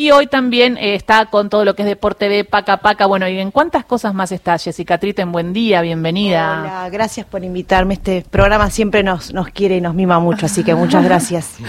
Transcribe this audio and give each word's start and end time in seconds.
Y 0.00 0.12
hoy 0.12 0.28
también 0.28 0.78
eh, 0.78 0.94
está 0.94 1.26
con 1.26 1.50
todo 1.50 1.66
lo 1.66 1.74
que 1.74 1.82
es 1.82 1.86
Deporte 1.86 2.30
B, 2.30 2.44
Paca 2.46 2.78
Paca. 2.78 3.04
Bueno, 3.04 3.28
¿y 3.28 3.38
en 3.38 3.50
cuántas 3.50 3.84
cosas 3.84 4.14
más 4.14 4.32
está 4.32 4.56
Jessica 4.56 4.96
Triten? 4.96 5.30
Buen 5.30 5.52
día, 5.52 5.82
bienvenida. 5.82 6.60
Hola, 6.62 6.88
gracias 6.88 7.26
por 7.26 7.44
invitarme. 7.44 7.92
Este 7.92 8.24
programa 8.30 8.70
siempre 8.70 9.02
nos, 9.02 9.34
nos 9.34 9.50
quiere 9.50 9.76
y 9.76 9.82
nos 9.82 9.94
mima 9.94 10.18
mucho, 10.18 10.46
así 10.46 10.64
que 10.64 10.74
muchas 10.74 11.04
gracias. 11.04 11.56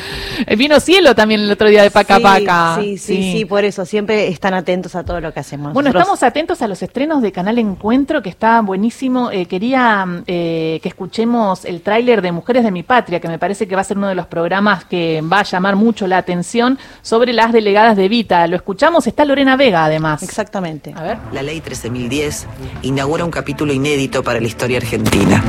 Eh, 0.48 0.56
vino 0.56 0.80
Cielo 0.80 1.14
también 1.14 1.42
el 1.42 1.52
otro 1.52 1.68
día 1.68 1.84
de 1.84 1.92
Paca 1.92 2.16
Sí, 2.16 2.24
Paca. 2.24 2.78
Sí, 2.80 2.98
sí, 2.98 3.32
sí, 3.32 3.46
por 3.46 3.64
eso. 3.64 3.86
Siempre 3.86 4.28
están 4.28 4.56
atentos 4.56 4.96
a 4.96 5.04
todo 5.04 5.22
lo 5.22 5.32
que 5.32 5.40
hacemos. 5.40 5.72
Bueno, 5.72 5.90
Nosotros- 5.90 6.02
estamos 6.02 6.24
atentos 6.24 6.62
a 6.64 6.68
los 6.68 6.82
estrenos 6.82 7.22
de 7.22 7.32
Canal 7.32 7.60
Encuentro, 7.60 8.24
que 8.24 8.30
está 8.30 8.60
buenísimo. 8.62 9.30
Eh, 9.30 9.46
quería 9.46 10.04
eh, 10.26 10.80
que 10.82 10.90
escuchemos 10.90 11.64
el 11.66 11.82
tráiler 11.82 12.24
de 12.24 12.32
Mujeres 12.32 12.64
de 12.64 12.72
mi 12.72 12.82
Patria, 12.82 13.20
que 13.20 13.28
me 13.28 13.38
parece 13.38 13.68
que 13.68 13.76
va 13.76 13.82
a 13.82 13.84
ser 13.84 13.98
uno 13.98 14.08
de 14.08 14.16
los 14.16 14.26
programas 14.26 14.84
que 14.86 15.22
va 15.22 15.42
a 15.42 15.44
llamar 15.44 15.76
mucho 15.76 16.08
la 16.08 16.18
atención 16.18 16.80
sobre 17.04 17.34
las 17.34 17.52
delegadas 17.54 17.96
de 17.96 18.10
Lo 18.30 18.56
escuchamos, 18.56 19.08
está 19.08 19.26
Lorena 19.26 19.56
Vega, 19.56 19.86
además. 19.86 20.24
Exactamente. 20.24 20.94
A 20.96 21.02
ver. 21.02 21.18
La 21.32 21.42
ley 21.42 21.62
13.010 21.62 22.46
inaugura 22.84 23.26
un 23.26 23.32
capítulo 23.32 23.74
inédito 23.74 24.24
para 24.24 24.40
la 24.40 24.48
historia 24.48 24.78
argentina. 24.78 25.44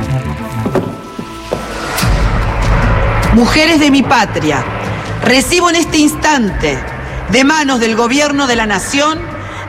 Mujeres 3.33 3.79
de 3.79 3.89
mi 3.89 4.03
patria, 4.03 4.63
recibo 5.23 5.69
en 5.69 5.75
este 5.75 5.97
instante, 5.97 6.77
de 7.31 7.43
manos 7.43 7.79
del 7.79 7.95
Gobierno 7.95 8.47
de 8.47 8.55
la 8.55 8.65
Nación, 8.65 9.19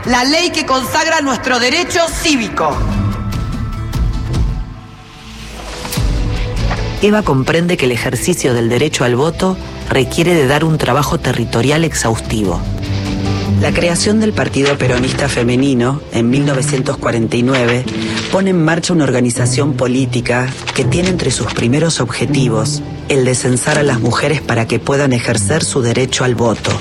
la 0.05 0.23
ley 0.23 0.51
que 0.51 0.65
consagra 0.65 1.21
nuestro 1.21 1.59
derecho 1.59 1.99
cívico. 2.07 2.75
Eva 7.01 7.23
comprende 7.23 7.77
que 7.77 7.85
el 7.85 7.91
ejercicio 7.91 8.53
del 8.53 8.69
derecho 8.69 9.03
al 9.03 9.15
voto 9.15 9.57
requiere 9.89 10.33
de 10.33 10.47
dar 10.47 10.63
un 10.63 10.77
trabajo 10.77 11.19
territorial 11.19 11.83
exhaustivo. 11.83 12.59
La 13.61 13.73
creación 13.73 14.19
del 14.19 14.33
Partido 14.33 14.77
Peronista 14.77 15.29
Femenino 15.29 16.01
en 16.11 16.29
1949 16.29 17.85
pone 18.31 18.49
en 18.49 18.63
marcha 18.63 18.93
una 18.93 19.05
organización 19.05 19.73
política 19.73 20.47
que 20.75 20.83
tiene 20.83 21.09
entre 21.09 21.31
sus 21.31 21.53
primeros 21.53 22.01
objetivos 22.01 22.83
el 23.07 23.23
de 23.23 23.33
censar 23.33 23.77
a 23.77 23.83
las 23.83 23.99
mujeres 23.99 24.41
para 24.41 24.67
que 24.67 24.79
puedan 24.79 25.13
ejercer 25.13 25.63
su 25.63 25.81
derecho 25.81 26.23
al 26.25 26.35
voto. 26.35 26.71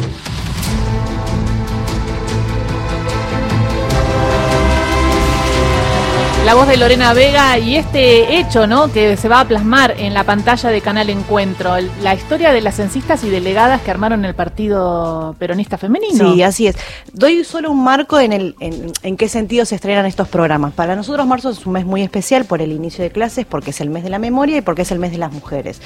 La 6.44 6.52
voz 6.54 6.68
de 6.68 6.76
Lorena 6.76 7.14
Vega 7.14 7.58
y 7.58 7.76
este 7.76 8.36
hecho, 8.38 8.66
¿no? 8.66 8.92
Que 8.92 9.16
se 9.16 9.28
va 9.30 9.40
a 9.40 9.44
plasmar 9.48 9.94
en 9.98 10.12
la 10.12 10.24
pantalla 10.24 10.68
de 10.68 10.82
Canal 10.82 11.08
Encuentro, 11.08 11.74
la 12.02 12.14
historia 12.14 12.52
de 12.52 12.60
las 12.60 12.76
censistas 12.76 13.24
y 13.24 13.30
delegadas 13.30 13.80
que 13.80 13.90
armaron 13.90 14.26
el 14.26 14.34
Partido 14.34 15.34
Peronista 15.38 15.78
Femenino. 15.78 16.34
Sí, 16.34 16.42
así 16.42 16.66
es. 16.66 16.76
Doy 17.14 17.44
solo 17.44 17.70
un 17.70 17.82
marco 17.82 18.20
en, 18.20 18.34
el, 18.34 18.56
en, 18.60 19.16
qué 19.16 19.28
sentido 19.30 19.64
se 19.64 19.74
estrenan 19.76 20.04
estos 20.04 20.28
programas. 20.28 20.74
Para 20.74 20.94
nosotros 20.94 21.26
marzo 21.26 21.48
es 21.48 21.64
un 21.64 21.72
mes 21.72 21.86
muy 21.86 22.02
especial 22.02 22.44
por 22.44 22.60
el 22.60 22.72
inicio 22.72 23.02
de 23.02 23.10
clases, 23.10 23.46
porque 23.46 23.70
es 23.70 23.80
el 23.80 23.88
mes 23.88 24.04
de 24.04 24.10
la 24.10 24.18
memoria 24.18 24.58
y 24.58 24.60
porque 24.60 24.82
es 24.82 24.90
el 24.92 24.98
mes 24.98 25.12
de 25.12 25.18
las 25.18 25.32
mujeres. 25.32 25.80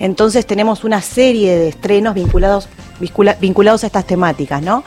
Entonces 0.00 0.44
tenemos 0.44 0.82
una 0.82 1.02
serie 1.02 1.56
de 1.56 1.68
estrenos 1.68 2.14
vinculados, 2.14 2.68
vincula- 3.00 3.36
vinculados 3.40 3.84
a 3.84 3.86
estas 3.86 4.06
temáticas, 4.06 4.60
¿no? 4.60 4.82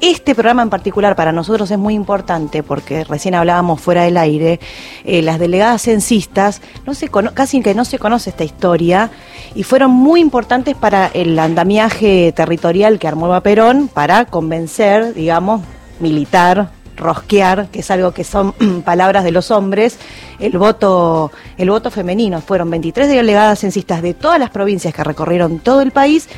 Este 0.00 0.36
programa 0.36 0.62
en 0.62 0.70
particular 0.70 1.16
para 1.16 1.32
nosotros 1.32 1.68
es 1.72 1.78
muy 1.78 1.94
importante 1.94 2.62
porque 2.62 3.02
recién 3.02 3.34
hablábamos 3.34 3.80
fuera 3.80 4.04
del 4.04 4.16
aire, 4.16 4.60
eh, 5.04 5.22
las 5.22 5.40
delegadas 5.40 5.82
censistas, 5.82 6.62
no 6.86 6.94
se 6.94 7.08
cono- 7.08 7.34
casi 7.34 7.60
que 7.62 7.74
no 7.74 7.84
se 7.84 7.98
conoce 7.98 8.30
esta 8.30 8.44
historia 8.44 9.10
y 9.56 9.64
fueron 9.64 9.90
muy 9.90 10.20
importantes 10.20 10.76
para 10.76 11.08
el 11.08 11.36
andamiaje 11.36 12.32
territorial 12.32 13.00
que 13.00 13.08
armó 13.08 13.40
Perón 13.40 13.88
para 13.88 14.26
convencer, 14.26 15.14
digamos, 15.14 15.62
militar, 15.98 16.70
rosquear, 16.96 17.66
que 17.68 17.80
es 17.80 17.90
algo 17.90 18.12
que 18.12 18.22
son 18.22 18.52
palabras 18.84 19.24
de 19.24 19.32
los 19.32 19.50
hombres, 19.50 19.98
el 20.38 20.56
voto, 20.58 21.32
el 21.56 21.70
voto 21.70 21.90
femenino. 21.90 22.40
Fueron 22.40 22.70
23 22.70 23.08
delegadas 23.08 23.58
censistas 23.58 24.00
de 24.00 24.14
todas 24.14 24.38
las 24.38 24.50
provincias 24.50 24.94
que 24.94 25.02
recorrieron 25.02 25.58
todo 25.58 25.80
el 25.80 25.90
país 25.90 26.28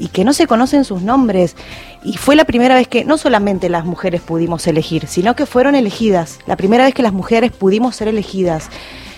y 0.00 0.08
que 0.08 0.24
no 0.24 0.32
se 0.32 0.46
conocen 0.46 0.84
sus 0.84 1.02
nombres. 1.02 1.54
Y 2.02 2.16
fue 2.16 2.34
la 2.34 2.44
primera 2.44 2.74
vez 2.74 2.88
que 2.88 3.04
no 3.04 3.18
solamente 3.18 3.68
las 3.68 3.84
mujeres 3.84 4.22
pudimos 4.22 4.66
elegir, 4.66 5.06
sino 5.06 5.36
que 5.36 5.46
fueron 5.46 5.76
elegidas. 5.76 6.38
La 6.46 6.56
primera 6.56 6.84
vez 6.84 6.94
que 6.94 7.02
las 7.02 7.12
mujeres 7.12 7.52
pudimos 7.52 7.94
ser 7.94 8.08
elegidas. 8.08 8.70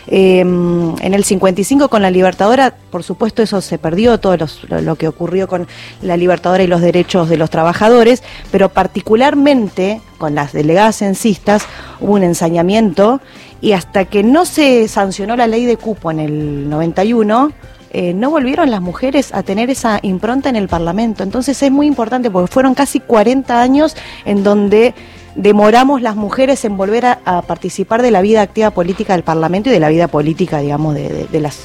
Eh, 0.09 0.41
en 0.41 1.15
el 1.15 1.23
55 1.23 1.89
con 1.89 2.03
la 2.03 2.11
Libertadora, 2.11 2.75
por 2.91 3.05
supuesto 3.05 3.41
eso 3.41 3.61
se 3.61 3.79
perdió, 3.79 4.19
todo 4.19 4.37
lo, 4.37 4.81
lo 4.81 4.97
que 4.97 5.07
ocurrió 5.07 5.47
con 5.47 5.69
la 6.03 6.17
Libertadora 6.17 6.65
y 6.65 6.67
los 6.67 6.81
derechos 6.81 7.29
de 7.29 7.37
los 7.37 7.51
trabajadores, 7.51 8.25
pero 8.51 8.69
particularmente 8.69 10.01
con 10.19 10.35
las 10.35 10.53
delegadas 10.53 10.97
censistas 10.97 11.63
hubo 12.01 12.15
un 12.15 12.25
ensañamiento 12.25 13.21
y 13.61 13.73
hasta 13.73 14.07
que 14.07 14.25
no 14.25 14.45
se 14.45 14.89
sancionó 14.89 15.37
la 15.37 15.47
ley 15.47 15.67
de 15.67 15.77
cupo 15.77 16.11
en 16.11 16.19
el 16.19 16.69
91, 16.69 17.53
eh, 17.93 18.15
no 18.15 18.31
volvieron 18.31 18.71
las 18.71 18.81
mujeres 18.81 19.33
a 19.35 19.43
tener 19.43 19.71
esa 19.71 19.99
impronta 20.03 20.49
en 20.49 20.57
el 20.57 20.69
Parlamento. 20.69 21.23
Entonces 21.23 21.63
es 21.63 21.71
muy 21.71 21.87
importante 21.87 22.31
porque 22.31 22.51
fueron 22.53 22.75
casi 22.75 23.01
40 23.01 23.61
años 23.61 23.97
en 24.25 24.43
donde 24.43 24.95
demoramos 25.35 26.03
las 26.03 26.17
mujeres 26.17 26.65
en 26.65 26.77
volver 26.77 27.07
a, 27.07 27.43
participar 27.43 28.03
de 28.03 28.11
la 28.11 28.21
vida 28.23 28.43
activa 28.43 28.71
política 28.71 29.15
del 29.15 29.23
Parlamento 29.23 29.71
y 29.71 29.73
de 29.73 29.81
la 29.81 29.89
vida 29.89 30.09
política, 30.09 30.59
digamos, 30.59 30.95
de- 30.95 31.27
de 31.31 31.41
las... 31.41 31.59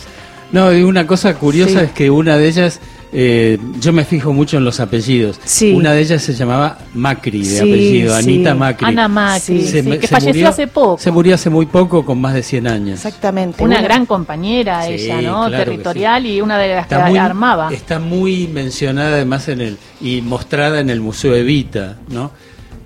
No, 0.51 0.73
y 0.73 0.83
una 0.83 1.05
cosa 1.05 1.35
curiosa 1.35 1.79
Sí. 1.79 1.85
es 1.87 1.91
que 1.91 2.09
una 2.09 2.37
de 2.37 2.47
ellas, 2.47 2.79
eh, 3.11 3.57
yo 3.81 3.91
me 3.91 4.05
fijo 4.05 4.31
mucho 4.31 4.57
en 4.57 4.63
los 4.63 4.79
apellidos. 4.79 5.39
Sí. 5.43 5.73
Una 5.73 5.91
de 5.91 6.01
ellas 6.01 6.21
se 6.21 6.33
llamaba 6.33 6.77
Macri 6.93 7.39
de 7.39 7.45
Sí, 7.45 7.57
apellido, 7.57 8.13
sí. 8.17 8.23
Anita 8.23 8.55
Macri. 8.55 8.87
Ana 8.87 9.07
Macri, 9.09 9.61
Sí. 9.61 9.67
sí, 9.67 9.81
me- 9.81 9.99
que 9.99 10.07
falleció 10.07 10.31
murió- 10.33 10.49
hace 10.49 10.67
poco. 10.67 10.97
Se 11.01 11.11
murió 11.11 11.35
hace 11.35 11.49
muy 11.49 11.65
poco, 11.65 12.05
con 12.05 12.21
más 12.21 12.33
de 12.33 12.43
100 12.43 12.65
años. 12.67 12.95
Exactamente. 13.05 13.61
Una 13.61 13.75
Una- 13.79 13.83
gran 13.83 14.05
compañera 14.05 14.83
Sí, 14.85 14.93
ella, 14.93 15.21
¿no? 15.21 15.47
claro 15.47 15.65
Territorial 15.65 16.25
y 16.25 16.39
una 16.41 16.57
de 16.57 16.69
las 16.75 16.83
Está 16.83 17.03
que 17.03 17.09
muy, 17.09 17.19
armaba. 17.19 17.69
está 17.73 17.99
muy 17.99 18.47
mencionada 18.47 19.15
además 19.15 19.49
en 19.49 19.59
el 19.61 19.77
y 19.99 20.21
mostrada 20.21 20.79
en 20.79 20.89
el 20.89 21.01
Museo 21.01 21.35
Evita, 21.35 21.97
¿no? 22.09 22.31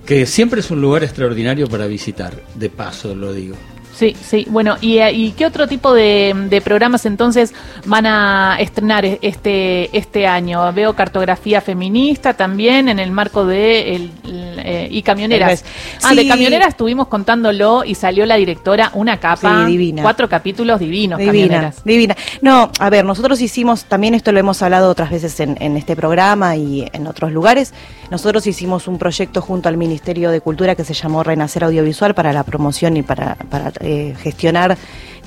Que 0.04 0.26
siempre 0.26 0.60
es 0.60 0.70
un 0.72 0.80
lugar 0.80 1.04
extraordinario 1.04 1.68
para 1.68 1.86
visitar, 1.86 2.34
de 2.56 2.68
paso 2.70 3.14
lo 3.14 3.32
digo. 3.32 3.54
Sí, 3.94 4.16
sí. 4.20 4.46
Bueno, 4.48 4.76
¿y, 4.80 4.98
eh, 4.98 5.12
y 5.12 5.32
qué 5.32 5.44
otro 5.46 5.68
tipo 5.68 5.92
de, 5.92 6.34
de 6.48 6.60
programas 6.60 7.04
entonces 7.06 7.52
van 7.84 8.06
a 8.06 8.56
estrenar 8.58 9.04
e- 9.04 9.18
este 9.22 9.96
este 9.96 10.26
año? 10.26 10.72
Veo 10.72 10.94
cartografía 10.94 11.60
feminista 11.60 12.34
también 12.34 12.88
en 12.88 12.98
el 12.98 13.10
marco 13.10 13.44
de 13.44 13.94
el, 13.96 14.10
eh, 14.24 14.88
y 14.90 15.02
camioneras. 15.02 15.64
Ah, 16.02 16.14
de 16.14 16.26
camioneras 16.26 16.68
estuvimos 16.68 17.08
contándolo 17.08 17.84
y 17.84 17.94
salió 17.94 18.24
la 18.26 18.36
directora 18.36 18.90
una 18.94 19.18
capa, 19.18 19.66
Sí, 19.66 19.72
divina. 19.72 20.02
cuatro 20.02 20.28
capítulos 20.28 20.80
divinos, 20.80 21.18
Divina, 21.18 21.32
camioneras. 21.48 21.84
divina. 21.84 22.16
No, 22.40 22.70
a 22.78 22.90
ver, 22.90 23.04
nosotros 23.04 23.40
hicimos, 23.40 23.84
también 23.84 24.14
esto 24.14 24.32
lo 24.32 24.40
hemos 24.40 24.62
hablado 24.62 24.88
otras 24.90 25.10
veces 25.10 25.38
en, 25.40 25.56
en 25.60 25.76
este 25.76 25.96
programa 25.96 26.56
y 26.56 26.88
en 26.92 27.06
otros 27.06 27.30
lugares, 27.32 27.74
nosotros 28.10 28.46
hicimos 28.46 28.88
un 28.88 28.98
proyecto 28.98 29.40
junto 29.42 29.68
al 29.68 29.76
Ministerio 29.76 30.30
de 30.30 30.40
Cultura 30.40 30.74
que 30.74 30.84
se 30.84 30.94
llamó 30.94 31.22
Renacer 31.22 31.64
Audiovisual 31.64 32.14
para 32.14 32.32
la 32.32 32.42
promoción 32.44 32.96
y 32.96 33.02
para, 33.02 33.34
para 33.50 33.70
eh, 33.82 34.14
gestionar 34.22 34.76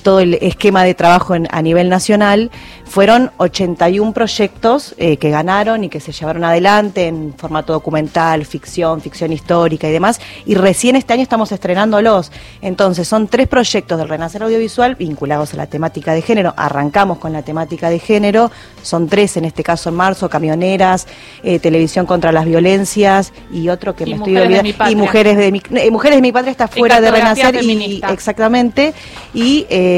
todo 0.05 0.19
el 0.19 0.35
esquema 0.35 0.83
de 0.83 0.93
trabajo 0.93 1.33
en- 1.33 1.47
a 1.49 1.63
nivel 1.63 1.89
nacional. 1.89 2.51
Fueron 2.85 3.31
81 3.37 4.13
proyectos 4.13 4.93
eh, 4.99 5.17
que 5.17 5.31
ganaron 5.31 5.83
y 5.83 5.89
que 5.89 5.99
se 5.99 6.11
llevaron 6.11 6.43
adelante 6.43 7.07
en 7.07 7.33
formato 7.35 7.73
documental, 7.73 8.45
ficción, 8.45 9.01
ficción 9.01 9.33
histórica 9.33 9.89
y 9.89 9.91
demás. 9.91 10.21
Y 10.45 10.53
recién 10.53 10.95
este 10.95 11.13
año 11.13 11.23
estamos 11.23 11.51
estrenándolos. 11.51 12.31
Entonces, 12.61 13.07
son 13.07 13.27
tres 13.27 13.47
proyectos 13.47 13.97
del 13.97 14.07
Renacer 14.07 14.43
Audiovisual 14.43 14.93
vinculados 14.93 15.55
a 15.55 15.57
la 15.57 15.65
temática 15.65 16.13
de 16.13 16.21
género. 16.21 16.53
Arrancamos 16.55 17.17
con 17.17 17.33
la 17.33 17.41
temática 17.41 17.89
de 17.89 17.97
género. 17.97 18.51
Son 18.83 19.07
tres 19.07 19.35
en 19.37 19.45
este 19.45 19.63
caso 19.63 19.89
en 19.89 19.95
marzo: 19.95 20.29
camioneras, 20.29 21.07
eh, 21.41 21.57
televisión 21.57 22.05
contra 22.05 22.31
las 22.31 22.45
violencias 22.45 23.33
y 23.51 23.69
otro 23.69 23.95
que 23.95 24.03
Y 24.03 24.11
me 24.11 24.15
estoy 24.17 24.37
olvidando. 24.37 24.91
y 24.91 24.95
mujeres 24.95 25.35
de 25.35 25.51
mi, 25.51 25.61
eh, 25.73 25.89
mujeres 25.89 26.17
de 26.17 26.21
mi 26.21 26.31
patria 26.31 26.51
está 26.51 26.67
fuera 26.67 27.01
de 27.01 27.09
Renacer 27.09 27.55
y 27.63 28.01
exactamente. 28.11 28.93
Y 29.33 29.65
eh, 29.71 29.93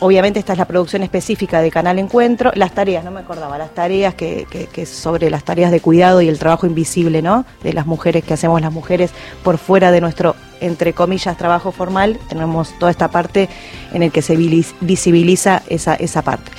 obviamente 0.00 0.38
esta 0.38 0.52
es 0.52 0.58
la 0.58 0.64
producción 0.64 1.02
específica 1.02 1.60
de 1.60 1.70
Canal 1.70 1.98
Encuentro. 1.98 2.50
Las 2.54 2.72
tareas, 2.72 3.04
no 3.04 3.10
me 3.10 3.20
acordaba, 3.20 3.58
las 3.58 3.74
tareas 3.74 4.14
que, 4.14 4.46
sobre 4.86 5.30
las 5.30 5.44
tareas 5.44 5.70
de 5.70 5.80
cuidado 5.80 6.20
y 6.22 6.28
el 6.28 6.38
trabajo 6.38 6.66
invisible, 6.66 7.22
¿no? 7.22 7.44
De 7.62 7.72
las 7.72 7.86
mujeres 7.86 8.24
que 8.24 8.34
hacemos 8.34 8.60
las 8.60 8.72
mujeres 8.72 9.10
por 9.42 9.58
fuera 9.58 9.90
de 9.90 10.00
nuestro 10.00 10.34
entre 10.60 10.92
comillas, 10.92 11.38
trabajo 11.38 11.72
formal, 11.72 12.18
tenemos 12.28 12.78
toda 12.78 12.90
esta 12.90 13.08
parte 13.08 13.48
en 13.92 14.02
el 14.02 14.12
que 14.12 14.20
se 14.20 14.36
visibiliza 14.36 15.62
esa, 15.68 15.94
esa 15.94 16.22
parte. 16.22 16.50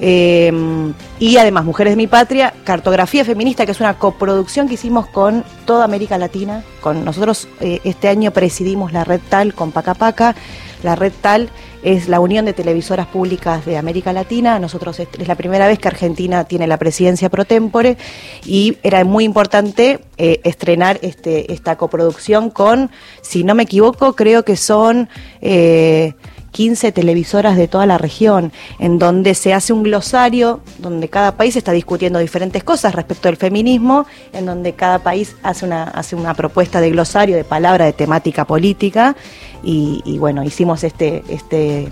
Eh, 0.00 0.52
y 1.18 1.36
además, 1.36 1.64
Mujeres 1.64 1.92
de 1.92 1.96
mi 1.96 2.06
Patria, 2.06 2.54
Cartografía 2.64 3.24
Feminista, 3.24 3.66
que 3.66 3.72
es 3.72 3.80
una 3.80 3.98
coproducción 3.98 4.68
que 4.68 4.74
hicimos 4.74 5.06
con 5.08 5.44
toda 5.64 5.84
América 5.84 6.18
Latina. 6.18 6.62
Con 6.80 7.04
nosotros 7.04 7.48
eh, 7.60 7.80
este 7.82 8.08
año 8.08 8.30
presidimos 8.30 8.92
la 8.92 9.02
red 9.02 9.20
TAL 9.28 9.54
con 9.54 9.72
Paca 9.72 9.94
Paca. 9.94 10.36
La 10.84 10.94
red 10.94 11.12
TAL 11.20 11.50
es 11.82 12.08
la 12.08 12.20
Unión 12.20 12.44
de 12.44 12.52
Televisoras 12.52 13.06
Públicas 13.06 13.64
de 13.64 13.76
América 13.76 14.12
Latina. 14.12 14.58
Nosotros 14.58 15.00
es, 15.00 15.08
la 15.26 15.34
primera 15.34 15.66
vez 15.66 15.78
que 15.78 15.88
Argentina 15.88 16.44
tiene 16.44 16.66
la 16.66 16.76
presidencia 16.76 17.28
pro 17.28 17.44
tempore 17.44 17.96
y 18.44 18.78
era 18.82 19.04
muy 19.04 19.24
importante 19.24 20.00
eh, 20.16 20.40
estrenar 20.44 20.98
este, 21.02 21.52
esta 21.52 21.76
coproducción 21.76 22.50
con, 22.50 22.90
si 23.22 23.44
no 23.44 23.54
me 23.54 23.64
equivoco, 23.64 24.14
creo 24.14 24.44
que 24.44 24.56
son... 24.56 25.08
Eh, 25.40 26.14
15 26.50 26.92
televisoras 26.92 27.56
de 27.56 27.68
toda 27.68 27.86
la 27.86 27.98
región, 27.98 28.52
en 28.78 28.98
donde 28.98 29.34
se 29.34 29.52
hace 29.52 29.72
un 29.72 29.82
glosario, 29.82 30.60
donde 30.78 31.08
cada 31.08 31.36
país 31.36 31.56
está 31.56 31.72
discutiendo 31.72 32.18
diferentes 32.18 32.64
cosas 32.64 32.94
respecto 32.94 33.28
al 33.28 33.36
feminismo, 33.36 34.06
en 34.32 34.46
donde 34.46 34.72
cada 34.72 35.00
país 35.00 35.36
hace 35.42 35.66
una, 35.66 35.84
hace 35.84 36.16
una 36.16 36.34
propuesta 36.34 36.80
de 36.80 36.90
glosario, 36.90 37.36
de 37.36 37.44
palabra, 37.44 37.84
de 37.84 37.92
temática 37.92 38.44
política, 38.44 39.16
y, 39.62 40.16
bueno, 40.18 40.44
hicimos 40.44 40.84
este, 40.84 41.24
este 41.28 41.88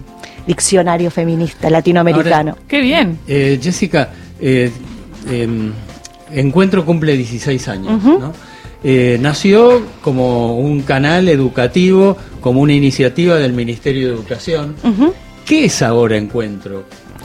diccionario 0.46 1.10
feminista 1.10 1.68
latinoamericano. 1.68 2.56
¡Qué 2.68 2.80
bien! 2.80 3.18
Eh, 3.26 3.58
Jessica, 3.60 4.10
eh, 4.40 4.70
em, 5.28 5.72
Encuentro 6.30 6.84
cumple 6.84 7.16
16 7.16 7.68
años, 7.68 8.02
¿no? 8.02 8.32
Eh, 8.88 9.18
nació 9.20 9.82
como 10.00 10.58
un 10.60 10.82
canal 10.82 11.28
educativo, 11.28 12.16
como 12.40 12.60
una 12.60 12.72
iniciativa 12.72 13.34
del 13.34 13.52
Ministerio 13.52 14.06
de 14.06 14.14
Educación. 14.14 14.76
¿Qué 15.44 15.64
es 15.64 15.82
ahora 15.82 16.16
Encuentro? 16.16 16.84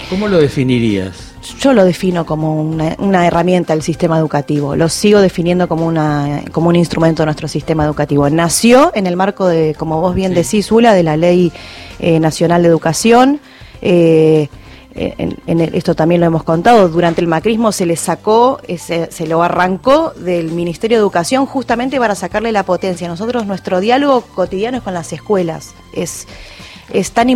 ¿Cómo 0.10 0.28
lo 0.28 0.40
definirías? 0.40 1.36
Yo 1.60 1.74
lo 1.74 1.86
defino 1.86 2.26
como 2.26 2.60
una, 2.60 3.28
herramienta 3.28 3.74
del 3.74 3.84
sistema 3.84 4.18
educativo, 4.18 4.76
lo 4.76 4.90
sigo 4.90 5.22
definiendo 5.22 5.68
como, 5.68 5.86
una, 5.86 6.42
como 6.52 6.70
un 6.70 6.76
instrumento 6.76 7.22
de 7.22 7.26
nuestro 7.28 7.48
sistema 7.48 7.86
educativo. 7.86 8.28
Nació 8.32 8.92
en 8.96 9.06
el 9.06 9.16
marco 9.16 9.46
de, 9.46 9.76
como 9.76 10.02
vos 10.02 10.16
bien 10.16 10.34
decís, 10.34 10.72
Ula, 10.72 10.96
de 10.96 11.04
la 11.04 11.16
Ley 11.16 11.52
eh, 12.00 12.20
Nacional 12.20 12.64
de 12.64 12.70
Educación. 12.70 13.40
Eh, 13.84 14.50
en, 14.96 15.62
esto 15.74 15.96
también 15.96 16.22
lo 16.22 16.28
hemos 16.28 16.44
contado, 16.44 16.90
durante 16.90 17.22
el 17.22 17.28
macrismo 17.28 17.72
se 17.72 17.86
le 17.86 17.96
sacó, 17.96 18.60
se 18.78 19.28
lo 19.28 19.44
arrancó 19.44 20.12
del 20.16 20.52
Ministerio 20.52 20.98
de 20.98 21.02
Educación 21.02 21.46
justamente 21.46 22.00
para 22.00 22.16
sacarle 22.16 22.52
la 22.52 22.64
potencia. 22.64 23.08
Nosotros, 23.08 23.46
nuestro 23.46 23.80
diálogo 23.80 24.22
cotidiano 24.22 24.78
es 24.78 24.84
con 24.84 24.94
las 24.94 25.14
escuelas. 25.14 25.74
Es, 25.94 26.28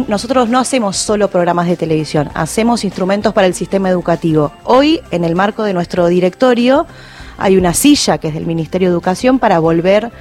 nosotros 0.07 0.49
no 0.49 0.59
hacemos 0.59 0.97
solo 0.97 1.29
programas 1.29 1.67
de 1.67 1.77
televisión, 1.77 2.29
hacemos 2.33 2.83
instrumentos 2.83 3.33
para 3.33 3.47
el 3.47 3.53
sistema 3.53 3.89
educativo. 3.89 4.51
Hoy, 4.65 5.01
en 5.11 5.23
el 5.23 5.35
marco 5.35 5.63
de 5.63 5.73
nuestro 5.73 6.07
directorio, 6.07 6.85
hay 7.37 7.57
una 7.57 7.73
silla 7.73 8.17
que 8.17 8.29
es 8.29 8.33
del 8.33 8.45
Ministerio 8.45 8.89
de 8.89 8.93
Educación 8.93 9.39
para 9.39 9.59
volver 9.59 10.05
a, 10.05 10.11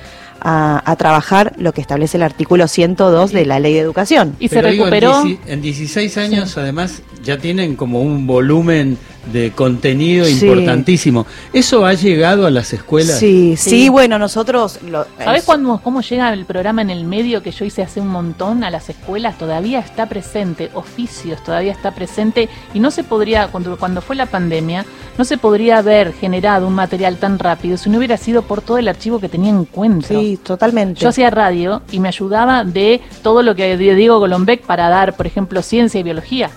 trabajar 0.98 1.54
lo 1.58 1.72
que 1.72 1.80
establece 1.80 2.16
el 2.16 2.22
artículo 2.22 2.68
102 2.68 3.32
de 3.32 3.46
la 3.46 3.58
Ley 3.58 3.74
de 3.74 3.80
Educación. 3.80 4.36
Y 4.38 4.48
se 4.48 4.62
recuperó. 4.62 5.24
en, 5.46 5.62
16 5.62 6.18
años, 6.18 6.56
además, 6.58 7.02
ya 7.22 7.38
tienen 7.38 7.76
como 7.76 8.02
un 8.02 8.26
volumen 8.26 8.98
de 9.32 9.52
contenido 9.52 10.28
importantísimo. 10.28 11.26
¿Eso 11.52 11.86
ha 11.86 11.94
llegado 11.94 12.46
a 12.46 12.50
las 12.50 12.72
escuelas? 12.72 13.18
Sí, 13.18 13.56
sí, 13.56 13.88
bueno, 13.88 14.18
nosotros... 14.18 14.80
Lo, 14.82 15.06
¿Sabes 15.18 15.44
cómo 15.44 16.00
llega 16.00 16.32
el 16.32 16.44
programa 16.44 16.82
en 16.82 16.90
el 16.90 17.04
medio 17.04 17.42
que 17.42 17.50
yo 17.50 17.64
hice 17.64 17.82
hace 17.82 18.00
un 18.00 18.08
montón 18.08 18.64
a 18.64 18.70
las 18.70 18.90
escuelas? 18.90 19.38
Todavía 19.38 19.80
está 19.80 20.06
presente, 20.08 20.70
oficios 20.74 21.42
todavía 21.42 21.72
está 21.72 21.94
presente 21.94 22.48
y 22.72 22.80
no 22.80 22.90
se 22.90 23.04
podría, 23.04 23.48
cuando, 23.48 23.76
cuando 23.78 24.00
fue 24.00 24.16
la 24.16 24.26
pandemia, 24.26 24.84
no 25.16 25.24
se 25.24 25.38
podría 25.38 25.78
haber 25.78 26.12
generado 26.12 26.66
un 26.66 26.74
material 26.74 27.16
tan 27.18 27.38
rápido 27.38 27.76
si 27.76 27.90
no 27.90 27.98
hubiera 27.98 28.16
sido 28.16 28.42
por 28.42 28.60
todo 28.62 28.78
el 28.78 28.88
archivo 28.88 29.20
que 29.20 29.28
tenía 29.28 29.50
en 29.50 29.64
cuenta. 29.64 30.08
Sí, 30.08 30.38
totalmente. 30.42 31.00
Yo 31.00 31.08
hacía 31.08 31.30
radio 31.30 31.82
y 31.90 32.00
me 32.00 32.08
ayudaba 32.08 32.64
de 32.64 33.00
todo 33.22 33.42
lo 33.42 33.54
que 33.54 33.76
Diego 33.76 34.18
Golombek 34.18 34.62
para 34.62 34.88
dar, 34.88 35.16
por 35.16 35.26
ejemplo, 35.26 35.62
ciencia 35.62 36.00
y 36.00 36.02
biología. 36.02 36.50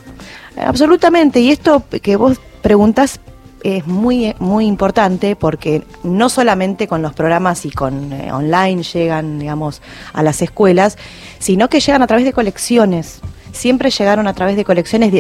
Absolutamente, 0.56 1.40
y 1.40 1.52
esto 1.52 1.84
que 2.02 2.16
vos 2.16 2.40
preguntas 2.68 3.22
es 3.64 3.88
muy, 3.88 4.36
muy 4.40 4.66
importante 4.66 5.38
porque 5.38 5.84
no 6.04 6.28
solamente 6.28 6.86
con 6.86 7.02
los 7.02 7.14
programas 7.14 7.66
y 7.66 7.72
con 7.72 8.12
eh, 8.12 8.30
online 8.34 8.84
llegan, 8.84 9.40
digamos, 9.40 9.82
a 10.12 10.22
las 10.22 10.42
escuelas, 10.42 10.98
sino 11.40 11.70
que 11.70 11.80
llegan 11.80 12.02
a 12.02 12.08
través 12.08 12.26
de 12.26 12.34
colecciones 12.34 13.22
siempre 13.58 13.90
llegaron 13.90 14.28
a 14.28 14.34
través 14.34 14.56
de 14.56 14.64
colecciones. 14.64 15.14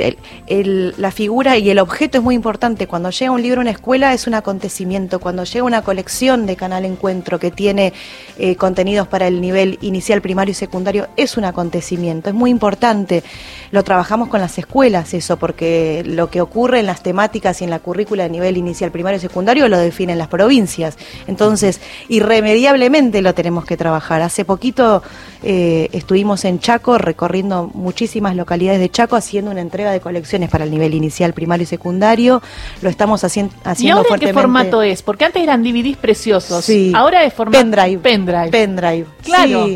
la 0.47 1.11
figura 1.11 1.57
y 1.57 1.69
el 1.69 1.79
objeto 1.79 2.19
es 2.19 2.23
muy 2.23 2.35
importante. 2.35 2.87
Cuando 2.87 3.09
llega 3.09 3.31
un 3.31 3.41
libro 3.41 3.59
a 3.59 3.63
una 3.63 3.71
escuela 3.71 4.13
es 4.13 4.27
un 4.27 4.33
acontecimiento. 4.33 5.19
Cuando 5.19 5.43
llega 5.43 5.65
una 5.65 5.81
colección 5.81 6.45
de 6.45 6.55
Canal 6.55 6.85
Encuentro 6.85 7.39
que 7.39 7.51
tiene 7.51 7.93
eh, 8.37 8.55
contenidos 8.55 9.07
para 9.07 9.27
el 9.27 9.41
nivel 9.41 9.77
inicial, 9.81 10.21
primario 10.21 10.51
y 10.51 10.55
secundario, 10.55 11.07
es 11.17 11.37
un 11.37 11.45
acontecimiento. 11.45 12.29
Es 12.29 12.35
muy 12.35 12.51
importante. 12.51 13.23
Lo 13.71 13.83
trabajamos 13.83 14.29
con 14.29 14.39
las 14.39 14.57
escuelas 14.57 15.13
eso, 15.13 15.37
porque 15.37 16.03
lo 16.05 16.29
que 16.29 16.41
ocurre 16.41 16.79
en 16.79 16.85
las 16.85 17.01
temáticas 17.01 17.61
y 17.61 17.63
en 17.63 17.69
la 17.69 17.79
currícula 17.79 18.23
de 18.23 18.29
nivel 18.29 18.57
inicial, 18.57 18.91
primario 18.91 19.17
y 19.17 19.21
secundario 19.21 19.67
lo 19.67 19.77
definen 19.77 20.17
las 20.17 20.27
provincias. 20.27 20.97
Entonces, 21.27 21.81
irremediablemente 22.07 23.21
lo 23.21 23.33
tenemos 23.33 23.65
que 23.65 23.77
trabajar. 23.77 24.21
Hace 24.21 24.45
poquito 24.45 25.03
eh, 25.43 25.89
estuvimos 25.91 26.45
en 26.45 26.59
Chaco 26.59 26.97
recorriendo 26.97 27.69
muchísimas 27.73 28.26
localidades 28.35 28.79
de 28.79 28.89
Chaco 28.89 29.15
haciendo 29.15 29.51
una 29.51 29.61
entrega 29.61 29.91
de 29.91 29.99
colecciones 29.99 30.49
para 30.49 30.63
el 30.63 30.71
nivel 30.71 30.93
inicial, 30.93 31.33
primario 31.33 31.63
y 31.63 31.67
secundario. 31.67 32.41
Lo 32.81 32.89
estamos 32.89 33.23
haciendo 33.23 33.53
¿Y 33.77 33.89
ahora 33.89 34.17
qué 34.17 34.33
formato 34.33 34.81
es? 34.81 35.01
Porque 35.01 35.25
antes 35.25 35.41
eran 35.41 35.63
DVDs 35.63 35.97
preciosos. 35.97 36.65
Sí. 36.65 36.91
Ahora 36.95 37.23
es 37.23 37.33
formato 37.33 37.59
pendrive. 37.59 37.97
Pendrive. 37.99 38.49
Pendrive. 38.49 39.05
Claro. 39.23 39.67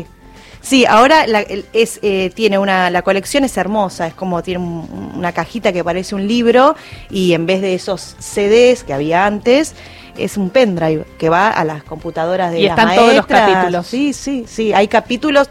Sí. 0.60 0.86
ahora 0.86 1.24
es, 1.72 1.98
eh, 2.02 2.30
tiene 2.34 2.58
una, 2.58 2.90
la 2.90 3.02
colección 3.02 3.44
es 3.44 3.56
hermosa, 3.56 4.06
es 4.06 4.14
como 4.14 4.42
tiene 4.42 4.64
una 4.64 5.32
cajita 5.32 5.72
que 5.72 5.82
parece 5.82 6.14
un 6.14 6.26
libro 6.26 6.76
y 7.10 7.32
en 7.32 7.46
vez 7.46 7.60
de 7.60 7.74
esos 7.74 8.16
CDs 8.20 8.84
que 8.84 8.92
había 8.92 9.26
antes, 9.26 9.74
es 10.16 10.36
un 10.36 10.50
pendrive 10.50 11.04
que 11.18 11.28
va 11.28 11.50
a 11.50 11.64
las 11.64 11.82
computadoras 11.82 12.52
de 12.52 12.60
y 12.60 12.66
están 12.66 12.94
todos 12.94 13.14
los 13.14 13.26
capítulos. 13.26 13.86
Sí, 13.86 14.12
sí, 14.12 14.44
sí, 14.46 14.72
hay 14.72 14.88
capítulos 14.88 15.48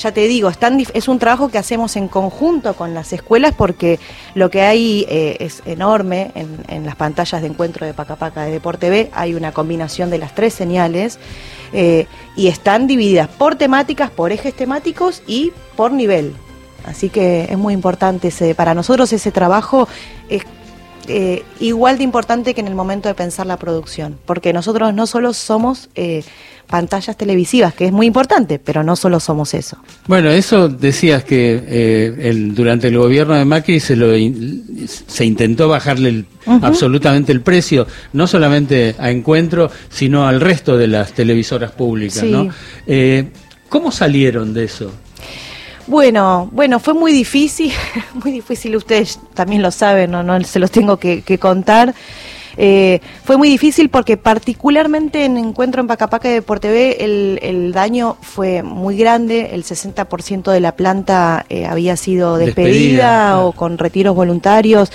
ya 0.00 0.12
te 0.12 0.26
digo, 0.26 0.50
es, 0.94 1.08
un 1.08 1.18
trabajo 1.18 1.48
que 1.48 1.58
hacemos 1.58 1.94
en 1.96 2.08
conjunto 2.08 2.74
con 2.74 2.94
las 2.94 3.12
escuelas 3.12 3.54
porque 3.54 3.98
lo 4.34 4.50
que 4.50 4.62
hay 4.62 5.04
eh, 5.08 5.36
es 5.40 5.62
enorme 5.66 6.32
en, 6.34 6.86
las 6.86 6.96
pantallas 6.96 7.42
de 7.42 7.48
encuentro 7.48 7.86
de 7.86 7.92
Pacapaca 7.92 8.42
de 8.44 8.50
Deporte 8.50 8.88
B. 8.88 9.10
Hay 9.12 9.34
una 9.34 9.52
combinación 9.52 10.08
de 10.08 10.16
las 10.16 10.34
tres 10.34 10.54
señales 10.54 11.18
eh, 11.74 12.06
y 12.34 12.48
están 12.48 12.86
divididas 12.86 13.28
por 13.28 13.56
temáticas, 13.56 14.10
por 14.10 14.32
ejes 14.32 14.54
temáticos 14.54 15.22
y 15.26 15.52
por 15.76 15.92
nivel. 15.92 16.34
Así 16.86 17.10
que 17.10 17.44
es 17.50 17.58
muy 17.58 17.74
importante 17.74 18.32
para 18.54 18.72
nosotros 18.72 19.12
ese 19.12 19.30
trabajo 19.30 19.86
eh, 21.10 21.42
igual 21.58 21.98
de 21.98 22.04
importante 22.04 22.54
que 22.54 22.60
en 22.60 22.68
el 22.68 22.74
momento 22.74 23.08
de 23.08 23.14
pensar 23.14 23.46
la 23.46 23.58
producción, 23.58 24.16
porque 24.26 24.52
nosotros 24.52 24.94
no 24.94 25.06
solo 25.06 25.32
somos 25.32 25.90
eh, 25.96 26.22
pantallas 26.68 27.16
televisivas, 27.16 27.74
que 27.74 27.86
es 27.86 27.92
muy 27.92 28.06
importante, 28.06 28.60
pero 28.60 28.84
no 28.84 28.94
solo 28.94 29.18
somos 29.18 29.52
eso. 29.54 29.76
Bueno, 30.06 30.30
eso 30.30 30.68
decías 30.68 31.24
que 31.24 31.60
eh, 31.66 32.50
durante 32.54 32.88
el 32.88 32.98
gobierno 32.98 33.34
de 33.34 33.44
Macri 33.44 33.80
se, 33.80 33.96
lo 33.96 34.12
se 34.86 35.24
intentó 35.24 35.68
bajarle 35.68 36.26
absolutamente 36.46 37.32
el 37.32 37.40
precio, 37.40 37.88
no 38.12 38.28
solamente 38.28 38.94
a 38.98 39.10
Encuentro, 39.10 39.70
sino 39.90 40.28
al 40.28 40.40
resto 40.40 40.76
de 40.78 40.86
las 40.86 41.12
televisoras 41.12 41.72
públicas. 41.72 42.22
¿no? 42.22 42.48
¿Cómo 43.68 43.90
salieron 43.90 44.54
de 44.54 44.64
eso? 44.64 44.92
Bueno, 45.90 46.48
bueno, 46.52 46.78
fue 46.78 46.94
muy 46.94 47.12
difícil, 47.12 47.72
muy 48.22 48.30
difícil, 48.30 48.76
ustedes 48.76 49.18
también 49.34 49.60
lo 49.60 49.72
saben, 49.72 50.12
no, 50.12 50.22
no 50.22 50.40
se 50.44 50.60
los 50.60 50.70
tengo 50.70 50.98
que, 50.98 51.38
contar. 51.40 51.92
Eh, 52.56 53.00
fue 53.24 53.36
muy 53.36 53.48
difícil 53.48 53.88
porque 53.88 54.16
particularmente 54.16 55.24
en 55.24 55.36
Encuentro 55.36 55.80
en 55.80 55.88
Pacapaca 55.88 56.28
de 56.28 56.34
Deporte 56.34 57.04
el, 57.04 57.40
el 57.42 57.72
daño 57.72 58.16
fue 58.20 58.62
muy 58.62 58.96
grande, 58.96 59.50
el 59.52 59.64
60% 59.64 60.52
de 60.52 60.60
la 60.60 60.76
planta 60.76 61.44
eh, 61.48 61.66
había 61.66 61.96
sido 61.96 62.36
despedida, 62.36 63.40
o 63.40 63.50
con 63.50 63.76
retiros 63.76 64.14
voluntarios. 64.14 64.92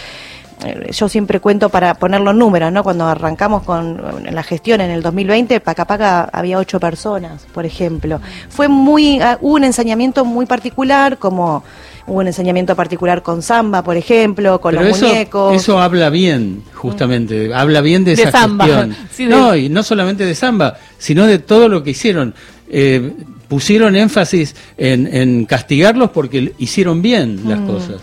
Eh, 0.65 0.91
yo 0.91 1.07
siempre 1.07 1.39
cuento 1.39 1.69
para 1.69 1.93
poner 1.95 2.21
los 2.21 2.35
números, 2.35 2.71
¿no? 2.71 2.83
Cuando 2.83 3.05
arrancamos 3.05 3.63
con 3.63 4.01
la 4.29 4.43
gestión 4.43 4.81
en 4.81 4.89
el 4.89 5.01
2020, 5.01 5.59
Pacapaca 5.59 6.23
había 6.33 6.57
ocho 6.57 6.79
personas, 6.79 7.45
por 7.53 7.65
ejemplo. 7.65 8.19
Fue 8.49 8.67
muy, 8.67 9.19
ah, 9.19 9.37
hubo 9.41 9.55
un 9.55 9.63
ensañamiento 9.63 10.25
muy 10.25 10.45
particular, 10.45 11.17
como 11.17 11.63
hubo 12.07 12.19
un 12.19 12.27
ensañamiento 12.27 12.75
particular 12.75 13.21
con 13.21 13.41
samba, 13.41 13.83
por 13.83 13.97
ejemplo, 13.97 14.59
con 14.59 14.75
los 14.75 14.99
muñecos. 14.99 15.55
Eso 15.55 15.79
habla 15.79 16.09
bien, 16.09 16.63
justamente, 16.73 17.53
habla 17.53 17.81
bien 17.81 18.03
de, 18.03 18.13
esa 18.13 18.31
gestión. 18.31 18.95
no, 19.29 19.55
y 19.55 19.69
no 19.69 19.83
solamente 19.83 20.25
de 20.25 20.35
samba, 20.35 20.77
sino 20.97 21.25
de 21.27 21.39
todo 21.39 21.69
lo 21.69 21.83
que 21.83 21.91
hicieron. 21.91 22.33
Eh, 22.69 23.11
pusieron 23.47 23.95
énfasis 23.95 24.55
en, 24.75 25.07
en 25.13 25.45
castigarlos 25.45 26.09
porque 26.09 26.53
hicieron 26.57 27.01
bien 27.03 27.41
las 27.47 27.59
Mm. 27.59 27.67
cosas. 27.67 28.01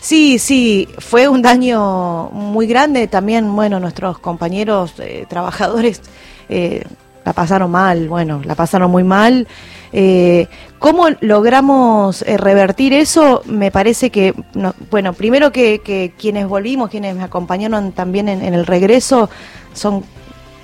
Sí, 0.00 0.38
sí, 0.38 0.88
fue 0.98 1.28
un 1.28 1.42
daño 1.42 2.30
muy 2.30 2.66
grande. 2.66 3.06
También, 3.06 3.54
bueno, 3.54 3.78
nuestros 3.80 4.18
compañeros 4.18 4.94
eh, 4.98 5.26
trabajadores 5.28 6.00
eh, 6.48 6.84
la 7.24 7.32
pasaron 7.34 7.70
mal, 7.70 8.08
bueno, 8.08 8.40
la 8.44 8.54
pasaron 8.54 8.90
muy 8.90 9.04
mal. 9.04 9.46
Eh, 9.92 10.46
¿Cómo 10.78 11.08
logramos 11.20 12.22
eh, 12.22 12.38
revertir 12.38 12.94
eso? 12.94 13.42
Me 13.44 13.70
parece 13.70 14.08
que, 14.10 14.34
no- 14.54 14.74
bueno, 14.90 15.12
primero 15.12 15.52
que, 15.52 15.80
que 15.80 16.12
quienes 16.16 16.48
volvimos, 16.48 16.88
quienes 16.90 17.14
me 17.14 17.22
acompañaron 17.22 17.92
también 17.92 18.28
en, 18.28 18.54
el 18.54 18.64
regreso, 18.66 19.28
son 19.74 20.02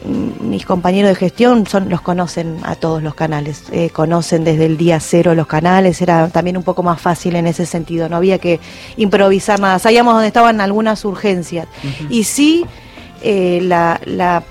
mis 0.04 0.64
compañeros 0.66 1.10
de 1.10 1.14
gestión 1.16 1.66
son 1.66 1.88
los 1.88 2.00
conocen 2.00 2.58
a 2.62 2.76
todos 2.76 3.02
los 3.02 3.14
canales, 3.14 3.64
eh, 3.72 3.90
conocen 3.90 4.44
desde 4.44 4.66
el 4.66 4.76
día 4.76 5.00
cero 5.00 5.34
los 5.34 5.46
canales, 5.46 6.00
era 6.02 6.28
también 6.28 6.56
un 6.56 6.62
poco 6.62 6.82
más 6.82 7.00
fácil 7.00 7.36
en 7.36 7.46
ese 7.46 7.66
sentido, 7.66 8.08
no 8.08 8.16
había 8.16 8.38
que 8.38 8.60
improvisar 8.96 9.58
nada, 9.58 9.78
sabíamos 9.78 10.14
dónde 10.14 10.28
estaban 10.28 10.60
algunas 10.60 11.04
urgencias. 11.04 11.66
Y 12.08 12.24
sí, 12.24 12.66
eh, 13.22 13.60
la, 13.62 14.00
la 14.04 14.44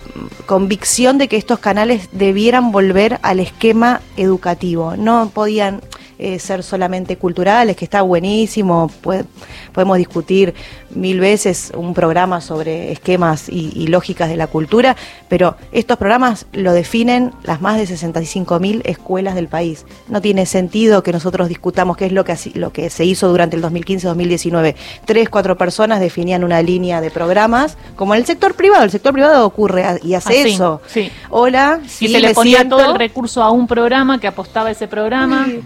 convicción 0.46 1.18
de 1.18 1.28
que 1.28 1.38
estos 1.38 1.60
canales 1.60 2.10
debieran 2.12 2.72
volver 2.72 3.20
al 3.22 3.40
esquema 3.40 4.02
educativo, 4.18 4.96
no 4.98 5.30
podían 5.34 5.82
eh, 6.20 6.40
ser 6.40 6.64
solamente 6.64 7.18
culturales, 7.18 7.76
que 7.76 7.86
está 7.86 8.02
buenísimo, 8.02 8.90
puede- 9.02 9.26
podemos 9.74 9.98
discutir 9.98 10.54
mil 10.92 11.20
veces 11.20 11.72
un 11.76 11.94
programa 11.94 12.40
sobre 12.42 12.92
esquemas 12.94 13.50
y, 13.50 13.72
y 13.76 13.88
lógicas 13.88 14.30
de 14.30 14.38
la 14.38 14.48
cultura, 14.48 14.96
pero 15.28 15.58
estos 15.74 15.98
programas 15.98 16.46
lo 16.54 16.72
definen 16.72 17.34
las 17.44 17.60
más 17.62 17.78
de 17.78 17.86
65 17.86 18.60
mil 18.60 18.82
escuelas 18.86 19.36
del 19.36 19.48
país. 19.50 19.86
No 20.08 20.22
tiene 20.22 20.46
sentido 20.46 21.04
que 21.04 21.12
nosotros 21.12 21.50
discutamos 21.50 21.98
qué 21.98 22.06
es 22.06 22.12
lo 22.14 22.24
que, 22.24 22.38
lo 22.54 22.72
que 22.72 22.90
se 22.90 23.04
hizo 23.04 23.28
durante 23.28 23.58
el 23.58 23.64
2015-2019. 23.64 24.76
Tres, 25.06 25.30
cuatro 25.30 25.58
personas 25.58 26.00
definían 26.00 26.44
una 26.44 26.62
línea 26.62 27.02
de 27.02 27.12
programas, 27.12 27.78
como 27.96 28.14
en 28.14 28.22
el 28.22 28.26
sector 28.26 28.54
privado. 28.56 28.84
El 28.84 28.92
sector 28.92 29.14
privado 29.14 29.46
ocurre 29.46 30.00
y 30.04 30.14
hace 30.14 30.42
Así, 30.42 30.54
eso. 30.54 30.82
sí. 30.88 31.12
Hola, 31.30 31.82
sí, 31.88 32.08
se 32.08 32.20
le 32.20 32.34
ponía 32.34 32.58
siento. 32.60 32.78
todo 32.78 32.92
el 32.94 33.00
recurso 33.00 33.44
a 33.44 33.52
un 33.52 33.68
programa 33.68 34.20
que 34.20 34.28
apostaba 34.28 34.70
a 34.70 34.72
ese 34.72 34.88
programa. 34.88 35.46
Sí, 35.46 35.62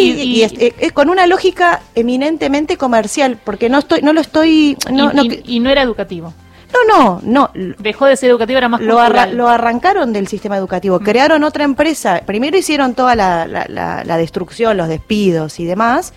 Y- 0.00 0.10
y, 0.10 0.22
y- 0.22 0.42
es- 0.42 0.52
eh, 0.52 0.74
es 0.78 0.92
con 0.92 1.10
una 1.10 1.26
lógica 1.26 1.80
eminentemente 1.94 2.76
comercial, 2.76 3.38
porque 3.44 3.68
no 3.68 3.78
estoy, 3.78 4.02
no 4.02 4.12
lo 4.12 4.20
estoy, 4.20 4.76
no, 4.90 5.10
y, 5.12 5.14
no, 5.14 5.24
y- 5.24 5.42
y 5.44 5.60
no 5.60 5.70
era 5.70 5.82
educativo. 5.82 6.32
no, 6.72 6.84
no, 6.98 7.20
no, 7.22 7.50
Dejó 7.78 8.04
de 8.06 8.16
ser 8.16 8.28
educativo, 8.30 8.58
era 8.58 8.68
más 8.68 8.80
lo, 8.82 8.98
arra- 9.00 9.26
lo 9.26 9.48
arrancaron 9.48 10.12
del 10.12 10.28
sistema 10.28 10.56
educativo, 10.56 11.00
crearon 11.00 11.42
otra 11.44 11.64
empresa, 11.64 12.22
primero 12.26 12.56
hicieron 12.58 12.94
toda 12.94 13.14
la, 13.16 13.46
la- 13.46 13.66
la- 13.68 14.04
la 14.04 14.16
destrucción, 14.18 14.76
los 14.76 14.88
despidos 14.88 15.60
y 15.60 15.64
demás, 15.64 16.12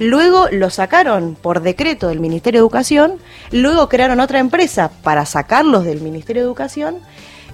luego 0.00 0.48
lo 0.50 0.70
sacaron 0.70 1.36
por 1.40 1.62
decreto 1.62 2.08
del 2.08 2.18
Ministerio 2.18 2.58
de 2.58 2.62
Educación, 2.64 3.14
luego 3.52 3.88
crearon 3.88 4.18
otra 4.18 4.40
empresa 4.40 4.90
para 5.04 5.24
sacarlos 5.24 5.84
del 5.84 6.00
Ministerio 6.00 6.42
de 6.42 6.46
Educación, 6.46 6.96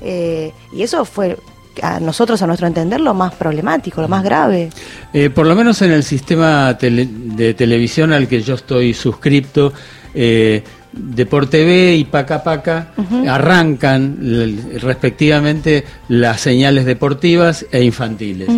eh, 0.01 0.53
y 0.73 0.83
eso 0.83 1.05
fue 1.05 1.37
a 1.83 2.01
nosotros, 2.01 2.41
a 2.43 2.47
nuestro 2.47 2.67
entender, 2.67 3.01
lo 3.01 3.15
más 3.15 3.35
problemático, 3.35 4.01
lo 4.03 4.09
más 4.09 4.23
grave. 4.25 4.71
Eh, 5.13 5.31
por 5.31 5.47
lo 5.47 5.55
menos 5.55 5.81
en 5.83 5.93
el 5.93 6.03
sistema 6.03 6.77
tele- 6.79 7.09
de 7.11 7.55
televisión 7.55 8.13
al 8.13 8.29
que 8.29 8.43
yo 8.43 8.55
estoy 8.55 8.95
suscripto, 8.95 9.73
eh, 10.15 10.63
Deport 10.93 11.51
TV 11.51 11.95
y 11.97 12.05
Paca 12.05 12.43
Paca 12.43 12.93
arrancan 13.29 14.17
respectivamente 14.81 15.85
las 16.09 16.41
señales 16.41 16.87
deportivas 16.87 17.67
e 17.71 17.83
infantiles. 17.85 18.49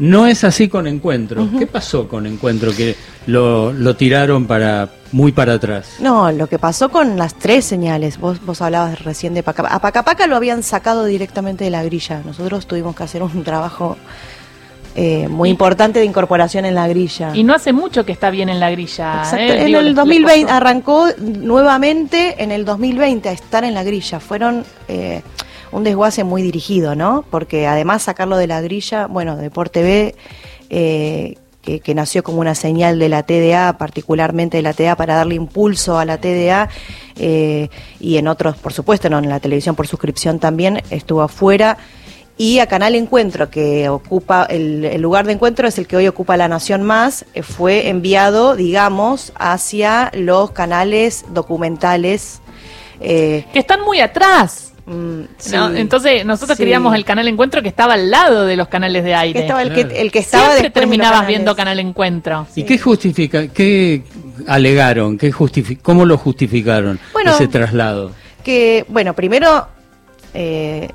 No 0.00 0.26
es 0.26 0.44
así 0.44 0.68
con 0.68 0.86
Encuentro. 0.86 1.46
¿Qué 1.58 1.66
pasó 1.66 2.08
con 2.08 2.26
Encuentro 2.26 2.72
que 2.74 2.96
lo, 3.26 3.72
lo 3.72 3.94
tiraron 3.96 4.46
para 4.46 4.88
muy 5.12 5.30
para 5.30 5.52
atrás? 5.54 5.96
No, 6.00 6.32
lo 6.32 6.46
que 6.48 6.58
pasó 6.58 6.88
con 6.88 7.16
las 7.18 7.34
tres 7.34 7.66
señales, 7.66 8.18
vos, 8.18 8.44
vos 8.44 8.62
hablabas 8.62 9.04
recién 9.04 9.34
de 9.34 9.42
Pacapaca. 9.42 9.74
A 9.76 9.78
Pacapaca 9.80 10.26
lo 10.26 10.36
habían 10.36 10.62
sacado 10.62 11.04
directamente 11.04 11.64
de 11.64 11.70
la 11.70 11.82
grilla. 11.84 12.22
Nosotros 12.24 12.66
tuvimos 12.66 12.96
que 12.96 13.02
hacer 13.02 13.22
un 13.22 13.44
trabajo 13.44 13.98
eh, 14.96 15.28
muy 15.28 15.50
importante 15.50 15.98
de 16.00 16.06
incorporación 16.06 16.64
en 16.64 16.74
la 16.74 16.88
grilla. 16.88 17.36
Y 17.36 17.44
no 17.44 17.54
hace 17.54 17.72
mucho 17.74 18.06
que 18.06 18.12
está 18.12 18.30
bien 18.30 18.48
en 18.48 18.58
la 18.58 18.70
grilla. 18.70 19.18
Exacto. 19.18 19.36
¿eh? 19.52 19.60
En 19.60 19.66
Digo, 19.66 19.78
el 19.80 19.84
le- 19.84 19.90
le 19.90 19.94
2020 19.96 20.40
costó. 20.44 20.54
arrancó 20.56 21.06
nuevamente 21.18 22.42
en 22.42 22.50
el 22.52 22.64
2020 22.64 23.28
a 23.28 23.32
estar 23.32 23.64
en 23.64 23.74
la 23.74 23.82
grilla. 23.84 24.18
Fueron 24.18 24.64
eh, 24.88 25.22
un 25.72 25.84
desguace 25.84 26.24
muy 26.24 26.42
dirigido, 26.42 26.94
¿no? 26.94 27.24
Porque 27.30 27.66
además 27.66 28.02
sacarlo 28.02 28.36
de 28.36 28.46
la 28.46 28.60
grilla, 28.60 29.06
bueno, 29.06 29.36
Deport 29.36 29.72
TV, 29.72 30.14
eh, 30.70 31.36
que, 31.62 31.80
que 31.80 31.94
nació 31.94 32.22
como 32.22 32.40
una 32.40 32.54
señal 32.54 32.98
de 32.98 33.08
la 33.08 33.22
TDA, 33.22 33.76
particularmente 33.76 34.56
de 34.56 34.62
la 34.62 34.72
TDA, 34.72 34.96
para 34.96 35.14
darle 35.14 35.34
impulso 35.34 35.98
a 35.98 36.04
la 36.04 36.18
TDA, 36.18 36.68
eh, 37.16 37.68
y 38.00 38.16
en 38.16 38.28
otros, 38.28 38.56
por 38.56 38.72
supuesto, 38.72 39.10
no 39.10 39.18
en 39.18 39.28
la 39.28 39.40
televisión 39.40 39.76
por 39.76 39.86
suscripción 39.86 40.38
también, 40.38 40.82
estuvo 40.90 41.22
afuera. 41.22 41.76
Y 42.38 42.60
a 42.60 42.66
Canal 42.66 42.94
Encuentro, 42.94 43.50
que 43.50 43.90
ocupa 43.90 44.46
el, 44.48 44.86
el 44.86 45.02
lugar 45.02 45.26
de 45.26 45.34
encuentro, 45.34 45.68
es 45.68 45.76
el 45.76 45.86
que 45.86 45.96
hoy 45.96 46.08
ocupa 46.08 46.38
La 46.38 46.48
Nación 46.48 46.82
Más, 46.82 47.26
eh, 47.34 47.42
fue 47.42 47.90
enviado, 47.90 48.56
digamos, 48.56 49.34
hacia 49.36 50.10
los 50.14 50.52
canales 50.52 51.26
documentales. 51.34 52.40
eh, 53.00 53.44
Que 53.52 53.58
están 53.58 53.82
muy 53.82 54.00
atrás. 54.00 54.69
Mm, 54.94 55.52
¿no? 55.52 55.70
Entonces, 55.76 56.24
nosotros 56.24 56.56
sí. 56.56 56.62
queríamos 56.62 56.94
el 56.94 57.04
canal 57.04 57.26
Encuentro 57.28 57.62
que 57.62 57.68
estaba 57.68 57.94
al 57.94 58.10
lado 58.10 58.44
de 58.44 58.56
los 58.56 58.68
canales 58.68 59.04
de 59.04 59.14
aire. 59.14 59.32
Que 59.40 59.44
estaba 59.46 59.62
el, 59.62 59.72
Claro. 59.72 59.88
que, 59.88 60.00
el 60.00 60.10
que 60.12 60.18
estaba 60.18 60.44
Siempre 60.44 60.62
después 60.64 60.82
de 60.82 60.86
los 60.86 60.90
terminabas 60.98 61.26
viendo 61.26 61.54
Canal 61.56 61.78
Encuentro. 61.80 62.46
¿Y 62.56 62.64
qué 62.64 62.78
justifica, 62.78 63.48
qué 63.48 64.02
alegaron, 64.46 65.16
qué 65.18 65.32
justifi- 65.32 65.78
cómo 65.80 66.04
lo 66.04 66.18
justificaron 66.18 66.98
Bueno, 67.12 67.30
ese 67.32 67.46
traslado? 67.48 68.12
que, 68.44 68.84
bueno, 68.88 69.14
primero 69.14 69.68
eh, 70.34 70.88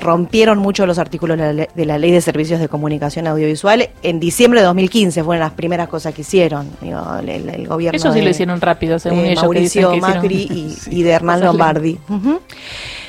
rompieron 0.00 0.58
mucho 0.58 0.86
los 0.86 0.98
artículos 0.98 1.36
de 1.38 1.44
la, 1.44 1.52
le- 1.52 1.68
de 1.74 1.86
la 1.86 1.98
Ley 1.98 2.10
de 2.12 2.20
Servicios 2.20 2.60
de 2.60 2.68
Comunicación 2.68 3.26
Audiovisual. 3.26 3.90
En 4.02 4.18
diciembre 4.20 4.60
de 4.60 4.66
2015 4.66 5.22
fueron 5.24 5.40
las 5.40 5.52
primeras 5.52 5.88
cosas 5.88 6.14
que 6.14 6.22
hicieron. 6.22 6.68
Digo, 6.80 7.00
el, 7.26 7.66
gobierno 7.66 7.96
Eso 7.96 8.12
sí 8.12 8.18
de- 8.20 8.24
lo 8.24 8.30
hicieron 8.30 8.60
rápido, 8.60 8.98
según 8.98 9.20
ellos. 9.20 9.40
que 9.40 9.46
Mauricio 9.46 9.90
dicen 9.92 10.00
que 10.00 10.06
hicieron- 10.06 10.22
Macri 10.22 10.36
y, 10.50 10.76
y 11.00 11.02
de 11.02 11.10
Hernán 11.10 11.40
Lombardi. 11.40 11.98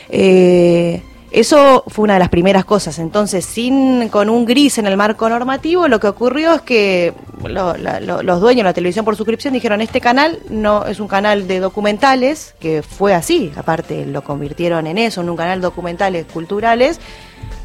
Eh, 0.10 1.02
eso 1.32 1.84
fue 1.88 2.04
una 2.04 2.14
de 2.14 2.20
las 2.20 2.30
primeras 2.30 2.64
cosas. 2.64 2.98
Entonces, 2.98 3.46
sin 3.46 4.08
con 4.08 4.30
un 4.30 4.46
gris 4.46 4.78
en 4.78 4.88
el 4.88 4.96
marco 4.96 5.28
normativo, 5.28 5.88
lo 5.90 6.00
que 6.00 6.08
ocurrió 6.08 6.54
es 6.54 6.62
que 6.62 7.14
los 7.44 8.40
dueños 8.40 8.60
de 8.60 8.64
la 8.64 8.74
televisión 8.74 9.04
por 9.04 9.18
suscripción 9.18 9.54
dijeron 9.54 9.82
este 9.82 10.00
canal 10.00 10.40
no 10.50 10.86
es 10.86 11.02
un 11.02 11.10
canal 11.10 11.46
de 11.48 11.60
documentales, 11.60 12.56
que 12.60 12.82
fue 12.82 13.14
así, 13.14 13.52
aparte 13.58 14.06
lo 14.06 14.24
convirtieron 14.24 14.88
en 14.88 14.98
eso, 14.98 15.22
en 15.22 15.30
un 15.30 15.36
canal 15.36 15.60
de 15.60 15.66
documentales 15.66 16.26
culturales, 16.26 17.02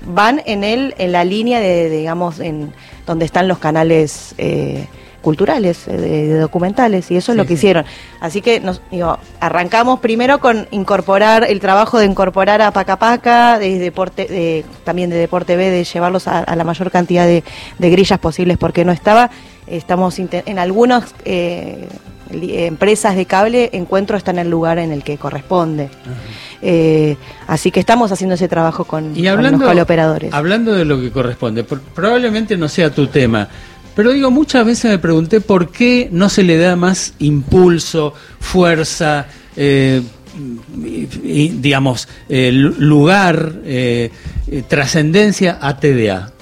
van 0.05 0.43
en 0.47 0.65
el 0.65 0.95
en 0.99 1.13
la 1.13 1.25
línea 1.25 1.61
de, 1.61 1.89
de, 1.89 1.99
digamos 1.99 2.41
en 2.41 2.73
donde 3.07 3.25
están 3.25 3.47
los 3.47 3.59
canales 3.59 4.35
eh, 4.39 4.89
culturales 5.23 5.87
eh, 5.89 5.97
de, 5.97 6.27
de 6.29 6.39
documentales 6.39 7.11
y 7.11 7.17
eso 7.17 7.33
es 7.33 7.39
lo 7.39 7.47
que 7.47 7.55
hicieron. 7.55 7.85
Así 8.21 8.41
que 8.41 8.61
nos 8.61 8.81
digo 8.91 9.19
arrancamos 9.41 10.01
primero 10.01 10.39
con 10.41 10.67
incorporar 10.71 11.45
el 11.49 11.61
trabajo 11.61 11.99
de 11.99 12.07
incorporar 12.07 12.63
a 12.63 12.71
Paca 12.71 12.97
Paca 12.99 13.59
de 13.59 13.79
deporte 13.79 14.27
de, 14.27 14.65
también 14.85 15.11
de 15.11 15.17
Deporte 15.17 15.57
B 15.57 15.71
de 15.71 15.85
llevarlos 15.85 16.27
a, 16.29 16.41
a 16.41 16.57
la 16.57 16.65
mayor 16.65 16.91
cantidad 16.91 17.27
de, 17.27 17.45
de 17.79 17.91
grillas 17.91 18.19
posibles 18.19 18.59
porque 18.59 18.85
no 18.85 18.93
estaba. 18.93 19.31
Estamos 19.67 20.19
en 20.19 20.59
algunas 20.59 21.15
eh, 21.25 21.87
empresas 22.33 23.15
de 23.17 23.27
cable 23.27 23.71
encuentro 23.73 24.17
está 24.17 24.31
en 24.31 24.39
el 24.41 24.51
lugar 24.51 24.79
en 24.79 24.93
el 24.93 25.03
que 25.03 25.17
corresponde. 25.17 25.91
Eh, 26.63 27.17
así 27.47 27.71
que 27.71 27.81
estamos 27.81 28.13
haciendo 28.13 28.35
ese 28.35 28.49
trabajo 28.49 28.85
con, 28.85 29.13
Y 29.17 29.23
con 29.23 29.29
hablando, 29.29 29.59
los 29.59 29.69
caleoperadores. 29.69 30.33
hablando 30.35 30.73
de 30.73 30.85
lo 30.85 31.01
que 31.01 31.11
corresponde, 31.11 31.65
probablemente 31.65 32.57
no 32.57 32.69
sea 32.69 32.91
tu 32.91 33.07
tema, 33.07 33.49
pero 33.95 34.13
digo, 34.13 34.31
muchas 34.31 34.65
veces 34.65 34.91
me 34.91 34.99
pregunté 34.99 35.41
por 35.41 35.71
qué 35.71 36.09
no 36.13 36.29
se 36.29 36.43
le 36.43 36.57
da 36.59 36.77
más 36.77 37.15
impulso, 37.19 38.15
fuerza, 38.39 39.27
eh, 39.57 40.03
digamos, 40.73 42.09
eh, 42.29 42.51
lu- 42.53 42.75
lugar, 42.79 43.53
eh, 43.65 44.11
trascendencia 44.69 45.59
a 45.61 45.77
TDA. 45.79 46.33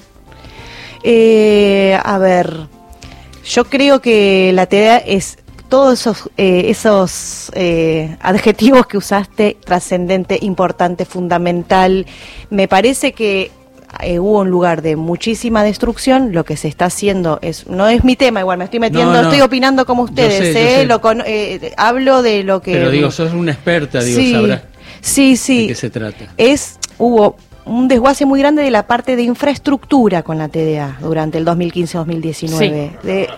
A 2.05 2.19
ver, 2.19 2.53
yo 3.45 3.65
creo 3.65 4.01
que 4.01 4.51
la 4.53 4.67
TDA 4.67 4.99
es 4.99 5.39
todos 5.69 6.01
esos, 6.01 6.31
esos 6.37 7.51
adjetivos 8.21 8.87
que 8.87 8.97
usaste, 8.99 9.57
trascendente, 9.65 10.39
importante, 10.43 11.05
fundamental. 11.05 12.07
Me 12.51 12.69
parece 12.69 13.13
que 13.13 13.51
eh, 14.01 14.19
hubo 14.19 14.41
un 14.41 14.51
lugar 14.51 14.83
de 14.83 14.97
muchísima 14.97 15.63
destrucción. 15.63 16.33
Lo 16.33 16.45
que 16.45 16.57
se 16.57 16.69
está 16.69 16.87
haciendo 16.87 17.39
es 17.43 17.67
no 17.67 17.89
es 17.89 18.05
mi 18.05 18.17
tema, 18.17 18.41
igual 18.41 18.59
me 18.59 18.65
estoy 18.65 18.81
metiendo, 18.81 19.13
No, 19.13 19.23
no. 19.23 19.29
estoy 19.29 19.41
opinando 19.41 19.87
como 19.87 20.03
Yo 20.07 20.11
ustedes. 20.11 20.35
sé, 20.39 20.53
yo 20.53 20.59
eh, 20.59 20.75
sé. 20.81 20.87
lo 20.87 21.01
con- 21.01 21.23
eh, 21.27 21.73
hablo 21.77 22.23
de 22.23 22.45
lo 22.45 22.61
que. 22.63 22.73
Pero 22.73 22.91
digo, 22.91 23.11
sos 23.11 23.33
una 23.33 23.53
experta, 23.53 24.01
digo, 24.03 24.21
sí, 24.21 24.33
sabrás 24.33 24.63
sí, 25.01 25.31
de 25.31 25.37
sí. 25.37 25.67
qué 25.69 25.75
se 25.75 25.91
trata. 25.91 26.27
es 26.37 26.79
hubo 26.99 27.37
un 27.65 27.87
desguace 27.87 28.25
muy 28.25 28.41
grande 28.41 28.63
de 28.63 28.71
la 28.71 28.87
parte 28.87 29.15
de 29.15 29.23
infraestructura 29.23 30.23
con 30.23 30.39
la 30.39 30.49
TDA 30.49 30.97
durante 31.03 31.37
el 31.39 31.45
2015-2019. 31.45 33.01
De, 33.03 33.29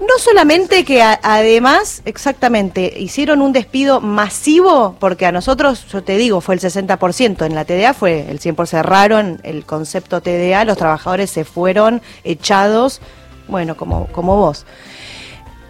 no 0.00 0.18
solamente 0.18 0.84
que 0.84 1.02
además, 1.02 2.02
exactamente, 2.04 2.94
hicieron 2.98 3.42
un 3.42 3.52
despido 3.52 4.00
masivo, 4.00 4.96
porque 5.00 5.26
a 5.26 5.32
nosotros, 5.32 5.86
yo 5.88 6.04
te 6.04 6.16
digo, 6.16 6.40
fue 6.40 6.54
el 6.54 6.60
60%, 6.60 7.44
en 7.44 7.54
la 7.54 7.64
TDA 7.64 7.94
fue 7.94 8.30
el 8.30 8.38
100%, 8.38 8.66
cerraron 8.66 9.40
el 9.42 9.64
concepto 9.64 10.20
TDA, 10.20 10.64
los 10.64 10.78
trabajadores 10.78 11.30
se 11.30 11.44
fueron 11.44 12.00
echados, 12.22 13.00
bueno, 13.48 13.76
como, 13.76 14.06
como 14.08 14.36
vos. 14.36 14.66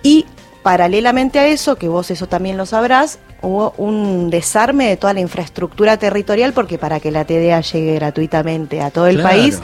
Y 0.02 0.26
paralelamente 0.62 1.38
a 1.38 1.47
eso, 1.47 1.76
que 1.76 1.88
vos 1.88 2.11
eso 2.11 2.26
también 2.26 2.56
lo 2.58 2.66
sabrás, 2.66 3.18
hubo 3.40 3.73
un 3.76 4.30
desarme 4.30 4.88
de 4.88 4.97
toda 4.97 5.14
la 5.14 5.21
infraestructura 5.21 5.97
territorial 5.97 6.52
porque 6.52 6.78
para 6.78 6.99
que 7.00 7.11
la 7.11 7.25
TDA 7.25 7.61
llegue 7.61 7.95
gratuitamente 7.95 8.80
a 8.80 8.90
todo 8.90 9.07
el 9.07 9.23
país 9.23 9.61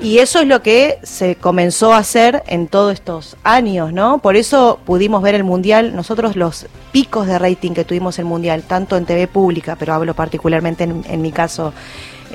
y 0.00 0.18
eso 0.18 0.40
es 0.40 0.46
lo 0.46 0.62
que 0.62 0.98
se 1.02 1.36
comenzó 1.36 1.92
a 1.92 1.98
hacer 1.98 2.42
en 2.46 2.66
todos 2.66 2.92
estos 2.92 3.36
años, 3.44 3.92
¿no? 3.92 4.18
Por 4.18 4.36
eso 4.36 4.80
pudimos 4.84 5.22
ver 5.22 5.34
el 5.34 5.44
mundial, 5.44 5.94
nosotros 5.94 6.36
los 6.36 6.66
picos 6.90 7.26
de 7.26 7.38
rating 7.38 7.72
que 7.72 7.84
tuvimos 7.84 8.18
el 8.18 8.24
mundial, 8.24 8.62
tanto 8.62 8.96
en 8.96 9.04
TV 9.04 9.28
pública, 9.28 9.76
pero 9.78 9.94
hablo 9.94 10.14
particularmente 10.14 10.84
en, 10.84 11.22
mi 11.22 11.30
caso 11.30 11.72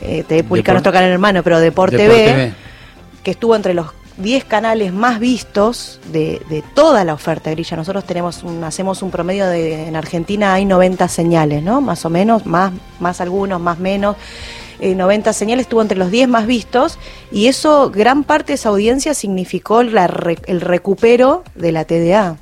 eh, 0.01 0.23
TV 0.27 0.43
pública 0.43 0.71
nuestro 0.71 0.93
canal 0.93 1.11
hermano, 1.11 1.43
pero 1.43 1.59
Deporte, 1.59 1.97
TV, 1.97 2.53
que 3.23 3.31
estuvo 3.31 3.55
entre 3.55 3.73
los 3.73 3.91
10 4.17 4.45
canales 4.45 4.93
más 4.93 5.19
vistos 5.19 5.99
de, 6.11 6.41
de, 6.49 6.63
toda 6.73 7.03
la 7.03 7.13
oferta 7.13 7.51
grilla. 7.51 7.77
Nosotros 7.77 8.03
tenemos 8.03 8.43
un, 8.43 8.63
hacemos 8.63 9.01
un 9.01 9.11
promedio 9.11 9.47
de 9.47 9.87
en 9.87 9.95
Argentina 9.95 10.53
hay 10.53 10.65
90 10.65 11.07
señales, 11.07 11.63
¿no? 11.63 11.81
Más 11.81 12.05
o 12.05 12.09
menos, 12.09 12.45
más 12.45 12.71
más 12.99 13.21
algunos, 13.21 13.59
más 13.61 13.79
menos. 13.79 14.15
90 14.79 15.29
eh, 15.29 15.33
señales 15.33 15.65
estuvo 15.65 15.81
entre 15.81 15.97
los 15.97 16.11
10 16.11 16.29
más 16.29 16.45
vistos 16.45 16.99
y 17.31 17.47
eso 17.47 17.89
gran 17.89 18.23
parte 18.23 18.47
de 18.47 18.55
esa 18.55 18.69
audiencia 18.69 19.13
significó 19.15 19.81
la, 19.81 20.05
el 20.45 20.61
recupero 20.61 21.43
de 21.55 21.71
la 21.71 21.85
TDA. 21.85 22.37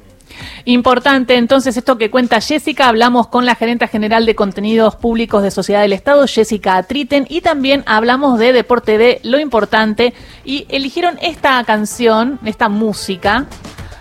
Importante 0.65 1.35
entonces 1.35 1.77
esto 1.77 1.97
que 1.97 2.09
cuenta 2.09 2.41
Jessica, 2.41 2.87
hablamos 2.87 3.27
con 3.27 3.45
la 3.45 3.55
gerente 3.55 3.87
general 3.87 4.25
de 4.25 4.35
contenidos 4.35 4.95
públicos 4.95 5.43
de 5.43 5.51
Sociedad 5.51 5.81
del 5.81 5.93
Estado, 5.93 6.25
Jessica 6.27 6.81
Triten, 6.83 7.25
y 7.29 7.41
también 7.41 7.83
hablamos 7.85 8.39
de 8.39 8.53
Deporte 8.53 8.97
de 8.97 9.19
lo 9.23 9.39
importante 9.39 10.13
y 10.43 10.65
eligieron 10.69 11.17
esta 11.21 11.63
canción, 11.63 12.39
esta 12.45 12.69
música, 12.69 13.45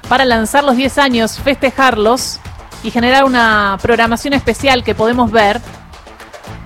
para 0.08 0.24
lanzar 0.24 0.64
los 0.64 0.76
10 0.76 0.98
años, 0.98 1.38
festejarlos 1.38 2.40
y 2.82 2.90
generar 2.90 3.24
una 3.24 3.78
programación 3.80 4.34
especial 4.34 4.84
que 4.84 4.94
podemos 4.94 5.30
ver 5.30 5.60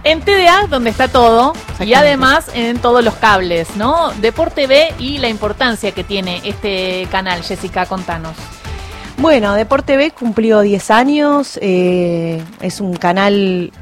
en 0.05 0.21
TDA, 0.21 0.67
donde 0.69 0.91
está 0.91 1.09
todo, 1.09 1.53
y 1.81 1.95
además 1.95 2.51
en 2.55 2.79
todos 2.79 3.05
los 3.05 3.15
cables, 3.15 3.77
¿no? 3.77 4.11
Deporte 4.21 4.67
B 4.67 4.95
y 4.99 5.19
la 5.19 5.29
importancia 5.29 5.93
que 5.93 6.05
tiene 6.05 6.41
este 6.45 7.07
canal, 7.11 7.43
Jessica, 7.43 7.87
contanos. 7.87 8.37
Bueno, 9.19 9.55
Deporte 9.55 9.97
B 9.97 10.13
cumplió 10.13 10.61
10 10.61 10.91
años, 10.93 11.59
eh, 11.61 12.41
es 12.61 12.81
un 12.81 12.95
canal, 12.95 13.73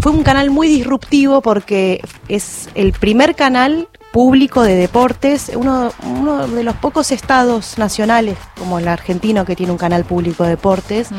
fue 0.00 0.12
un 0.12 0.22
canal 0.22 0.50
muy 0.50 0.68
disruptivo 0.68 1.40
porque 1.40 2.02
es 2.28 2.68
el 2.74 2.92
primer 2.92 3.34
canal 3.34 3.88
público 4.12 4.62
de 4.62 4.76
deportes, 4.76 5.50
uno, 5.54 5.90
uno 6.06 6.46
de 6.46 6.62
los 6.62 6.76
pocos 6.76 7.12
estados 7.12 7.78
nacionales 7.78 8.36
como 8.58 8.78
el 8.78 8.86
argentino 8.86 9.46
que 9.46 9.56
tiene 9.56 9.72
un 9.72 9.78
canal 9.78 10.04
público 10.04 10.44
de 10.44 10.50
deportes. 10.50 11.10
Mm. 11.10 11.14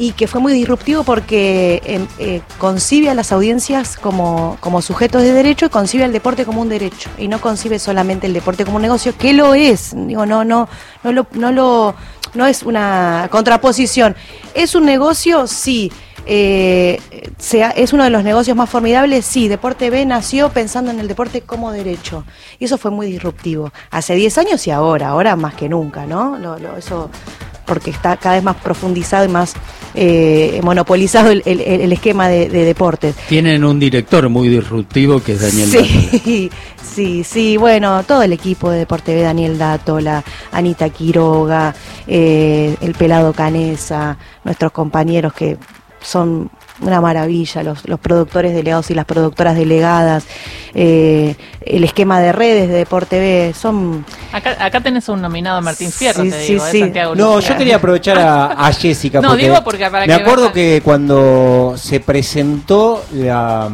y 0.00 0.12
que 0.12 0.28
fue 0.28 0.40
muy 0.40 0.52
disruptivo 0.52 1.02
porque 1.02 1.82
em, 1.84 2.06
eh, 2.20 2.40
concibe 2.58 3.10
a 3.10 3.14
las 3.14 3.32
audiencias 3.32 3.96
como, 3.96 4.56
como 4.60 4.80
sujetos 4.80 5.22
de 5.22 5.32
derecho 5.32 5.66
y 5.66 5.70
concibe 5.70 6.04
al 6.04 6.12
deporte 6.12 6.44
como 6.44 6.62
un 6.62 6.68
derecho 6.68 7.10
y 7.18 7.26
no 7.26 7.40
concibe 7.40 7.80
solamente 7.80 8.28
el 8.28 8.32
deporte 8.32 8.64
como 8.64 8.76
un 8.76 8.82
negocio, 8.82 9.12
que 9.18 9.32
lo 9.32 9.54
es, 9.54 9.94
digo, 9.96 10.24
no, 10.24 10.44
no, 10.44 10.68
no 11.02 11.12
lo, 11.12 11.26
no 11.32 11.50
lo 11.50 11.96
no 12.34 12.46
es 12.46 12.62
una 12.62 13.28
contraposición. 13.30 14.16
¿Es 14.54 14.74
un 14.74 14.84
negocio? 14.84 15.46
Sí. 15.46 15.92
Eh, 16.30 17.00
sea, 17.38 17.70
¿Es 17.70 17.92
uno 17.92 18.04
de 18.04 18.10
los 18.10 18.22
negocios 18.22 18.56
más 18.56 18.68
formidables? 18.68 19.24
Sí, 19.24 19.48
Deporte 19.48 19.88
B 19.88 20.04
nació 20.04 20.50
pensando 20.50 20.90
en 20.90 21.00
el 21.00 21.08
deporte 21.08 21.40
como 21.40 21.72
derecho. 21.72 22.24
Y 22.58 22.66
eso 22.66 22.76
fue 22.76 22.90
muy 22.90 23.06
disruptivo. 23.06 23.72
Hace 23.90 24.14
10 24.14 24.38
años 24.38 24.66
y 24.66 24.70
ahora, 24.70 25.08
ahora 25.08 25.36
más 25.36 25.54
que 25.54 25.68
nunca, 25.68 26.04
¿no? 26.04 26.36
eso 26.76 27.10
porque 27.68 27.90
está 27.90 28.16
cada 28.16 28.36
vez 28.36 28.42
más 28.42 28.56
profundizado 28.56 29.26
y 29.26 29.28
más 29.28 29.54
eh, 29.94 30.60
monopolizado 30.64 31.30
el, 31.30 31.92
esquema 31.92 32.28
de, 32.28 32.48
deportes. 32.48 33.14
Tienen 33.28 33.64
un 33.64 33.78
director 33.78 34.28
muy 34.28 34.48
disruptivo 34.48 35.22
que 35.22 35.32
es 35.32 35.42
Daniel 35.42 35.68
Sí, 35.68 36.50
sí, 36.94 37.22
sí, 37.22 37.56
bueno, 37.56 38.02
todo 38.02 38.22
el 38.22 38.32
equipo 38.32 38.70
de 38.70 38.78
Deporte 38.78 39.14
B, 39.14 39.20
Daniel 39.20 39.58
Dátola, 39.58 40.24
Anita 40.50 40.88
Quiroga, 40.88 41.74
eh, 42.06 42.74
el 42.80 42.94
Pelado 42.94 43.32
Canesa, 43.32 44.16
nuestros 44.42 44.72
compañeros 44.72 45.32
que 45.34 45.58
son 46.00 46.50
una 46.80 47.00
maravilla, 47.00 47.62
los, 47.62 47.88
los 47.88 47.98
productores 48.00 48.54
delegados 48.54 48.90
y 48.90 48.94
las 48.94 49.04
productoras 49.04 49.56
delegadas, 49.56 50.24
eh, 50.74 51.34
el 51.60 51.84
esquema 51.84 52.20
de 52.20 52.32
redes 52.32 52.68
de 52.68 52.74
Deporte 52.74 53.18
B, 53.18 53.54
son... 53.58 54.04
Acá, 54.32 54.56
acá 54.58 54.80
tenés 54.80 55.08
un 55.08 55.20
nominado 55.20 55.60
Martín 55.60 55.90
Fierro, 55.90 56.22
te 56.22 56.38
digo, 56.38 56.64
sí, 56.70 56.80
Santiago 56.80 57.14
No, 57.14 57.40
yo 57.40 57.56
quería 57.56 57.76
aprovechar 57.76 58.18
a, 58.18 58.72
Jessica. 58.78 59.20
no, 59.20 59.36
digo 59.36 59.62
porque 59.64 59.90
para 59.90 60.06
Me 60.06 60.14
acuerdo 60.14 60.52
que 60.52 60.80
cuando 60.84 61.74
se 61.76 62.00
presentó 62.00 63.04
la 63.12 63.70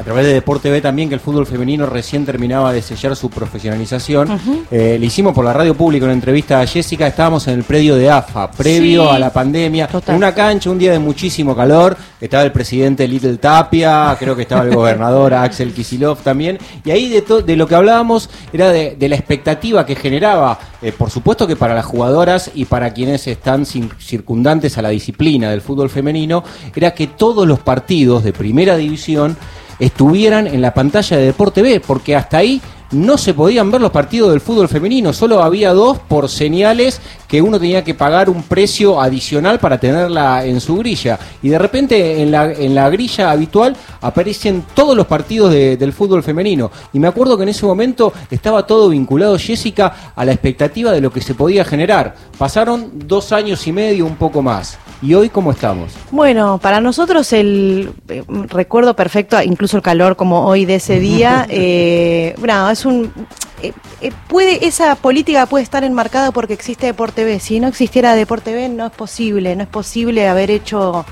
a 0.00 0.02
través 0.02 0.24
de 0.24 0.32
Deporte 0.32 0.70
B 0.70 0.80
también 0.80 1.10
que 1.10 1.14
el 1.14 1.20
fútbol 1.20 1.46
femenino 1.46 1.84
recién 1.84 2.24
terminaba 2.24 2.72
de 2.72 2.80
sellar 2.80 3.14
su 3.14 3.28
profesionalización. 3.28 4.40
Eh, 4.70 4.96
le 4.98 5.06
hicimos 5.06 5.34
por 5.34 5.44
la 5.44 5.52
radio 5.52 5.74
pública 5.74 6.06
una 6.06 6.14
entrevista 6.14 6.58
a 6.58 6.66
Jessica, 6.66 7.06
estábamos 7.06 7.46
en 7.48 7.58
el 7.58 7.64
predio 7.64 7.96
de 7.96 8.10
AFA, 8.10 8.50
previo 8.50 9.10
a 9.10 9.18
la 9.18 9.30
pandemia, 9.30 9.90
en 10.06 10.14
una 10.14 10.34
cancha, 10.34 10.70
un 10.70 10.78
día 10.78 10.92
de 10.92 10.98
muchísimo 10.98 11.54
calor, 11.54 11.98
estaba 12.18 12.44
el 12.44 12.50
presidente 12.50 13.06
Little 13.06 13.36
Tapia, 13.36 14.16
creo 14.18 14.34
que 14.34 14.42
estaba 14.42 14.62
el 14.62 14.74
gobernador 14.74 15.34
Axel 15.34 15.74
Kisilov 15.74 16.22
también, 16.22 16.58
y 16.82 16.90
ahí 16.90 17.10
de, 17.10 17.42
de 17.42 17.56
lo 17.56 17.66
que 17.66 17.74
hablábamos 17.74 18.30
era 18.54 18.70
de, 18.70 18.96
la 19.06 19.16
expectativa 19.16 19.84
que 19.84 19.96
generaba, 19.96 20.58
eh, 20.80 20.92
por 20.92 21.10
supuesto 21.10 21.46
que 21.46 21.56
para 21.56 21.74
las 21.74 21.84
jugadoras 21.84 22.50
y 22.54 22.64
para 22.64 22.94
quienes 22.94 23.26
están 23.26 23.66
circundantes 23.66 24.78
a 24.78 24.82
la 24.82 24.88
disciplina 24.88 25.50
del 25.50 25.60
fútbol 25.60 25.90
femenino, 25.90 26.42
era 26.74 26.94
que 26.94 27.06
todos 27.06 27.46
los 27.46 27.58
partidos 27.58 28.24
de 28.24 28.32
primera 28.32 28.78
división 28.78 29.36
estuvieran 29.80 30.46
en 30.46 30.62
la 30.62 30.72
pantalla 30.72 31.16
de 31.16 31.24
Deporte 31.24 31.62
B, 31.62 31.80
porque 31.80 32.14
hasta 32.14 32.38
ahí 32.38 32.60
no 32.92 33.16
se 33.16 33.34
podían 33.34 33.70
ver 33.70 33.80
los 33.80 33.92
partidos 33.92 34.30
del 34.30 34.40
fútbol 34.40 34.68
femenino, 34.68 35.12
solo 35.12 35.42
había 35.42 35.72
dos 35.72 35.98
por 35.98 36.28
señales 36.28 37.00
que 37.28 37.40
uno 37.40 37.60
tenía 37.60 37.84
que 37.84 37.94
pagar 37.94 38.28
un 38.28 38.42
precio 38.42 39.00
adicional 39.00 39.60
para 39.60 39.78
tenerla 39.78 40.44
en 40.44 40.60
su 40.60 40.76
grilla. 40.76 41.18
Y 41.42 41.48
de 41.50 41.58
repente 41.58 42.20
en 42.20 42.32
la, 42.32 42.52
en 42.52 42.74
la 42.74 42.90
grilla 42.90 43.30
habitual 43.30 43.76
aparecen 44.00 44.64
todos 44.74 44.96
los 44.96 45.06
partidos 45.06 45.52
del 45.52 45.92
fútbol 45.92 46.24
femenino. 46.24 46.72
Y 46.92 46.98
me 46.98 47.06
acuerdo 47.06 47.36
que 47.36 47.44
en 47.44 47.50
ese 47.50 47.64
momento 47.64 48.12
estaba 48.28 48.66
todo 48.66 48.88
vinculado, 48.88 49.38
Jessica, 49.38 50.12
a 50.16 50.24
la 50.24 50.32
expectativa 50.32 50.90
de 50.90 51.00
lo 51.00 51.12
que 51.12 51.20
se 51.20 51.34
podía 51.34 51.64
generar. 51.64 52.16
Pasaron 52.36 52.90
dos 53.06 53.30
años 53.30 53.64
y 53.68 53.72
medio, 53.72 54.06
un 54.06 54.16
poco 54.16 54.42
más. 54.42 54.76
¿Y 55.02 55.14
hoy 55.14 55.30
cómo 55.30 55.50
estamos? 55.50 55.92
Bueno, 56.10 56.58
para 56.58 56.80
nosotros 56.80 57.32
el 57.32 57.92
eh, 58.08 58.22
recuerdo 58.48 58.94
perfecto, 58.94 59.40
incluso 59.42 59.76
el 59.76 59.82
calor 59.82 60.16
como 60.16 60.44
hoy 60.46 60.66
de 60.66 60.74
ese 60.76 61.00
día, 61.00 61.46
eh, 61.50 62.34
bueno, 62.38 62.70
es 62.70 62.84
un 62.84 63.10
eh, 63.62 63.72
eh, 64.00 64.12
puede 64.28 64.66
esa 64.66 64.94
política 64.94 65.44
puede 65.44 65.64
estar 65.64 65.84
enmarcada 65.84 66.32
porque 66.32 66.54
existe 66.54 66.86
Deporte 66.86 67.24
B. 67.24 67.40
Si 67.40 67.60
no 67.60 67.68
existiera 67.68 68.14
Deporte 68.14 68.54
B 68.54 68.68
no 68.68 68.86
es 68.86 68.92
posible, 68.92 69.54
no 69.54 69.62
es 69.62 69.68
posible 69.68 70.28
haber 70.28 70.50
hecho 70.50 71.04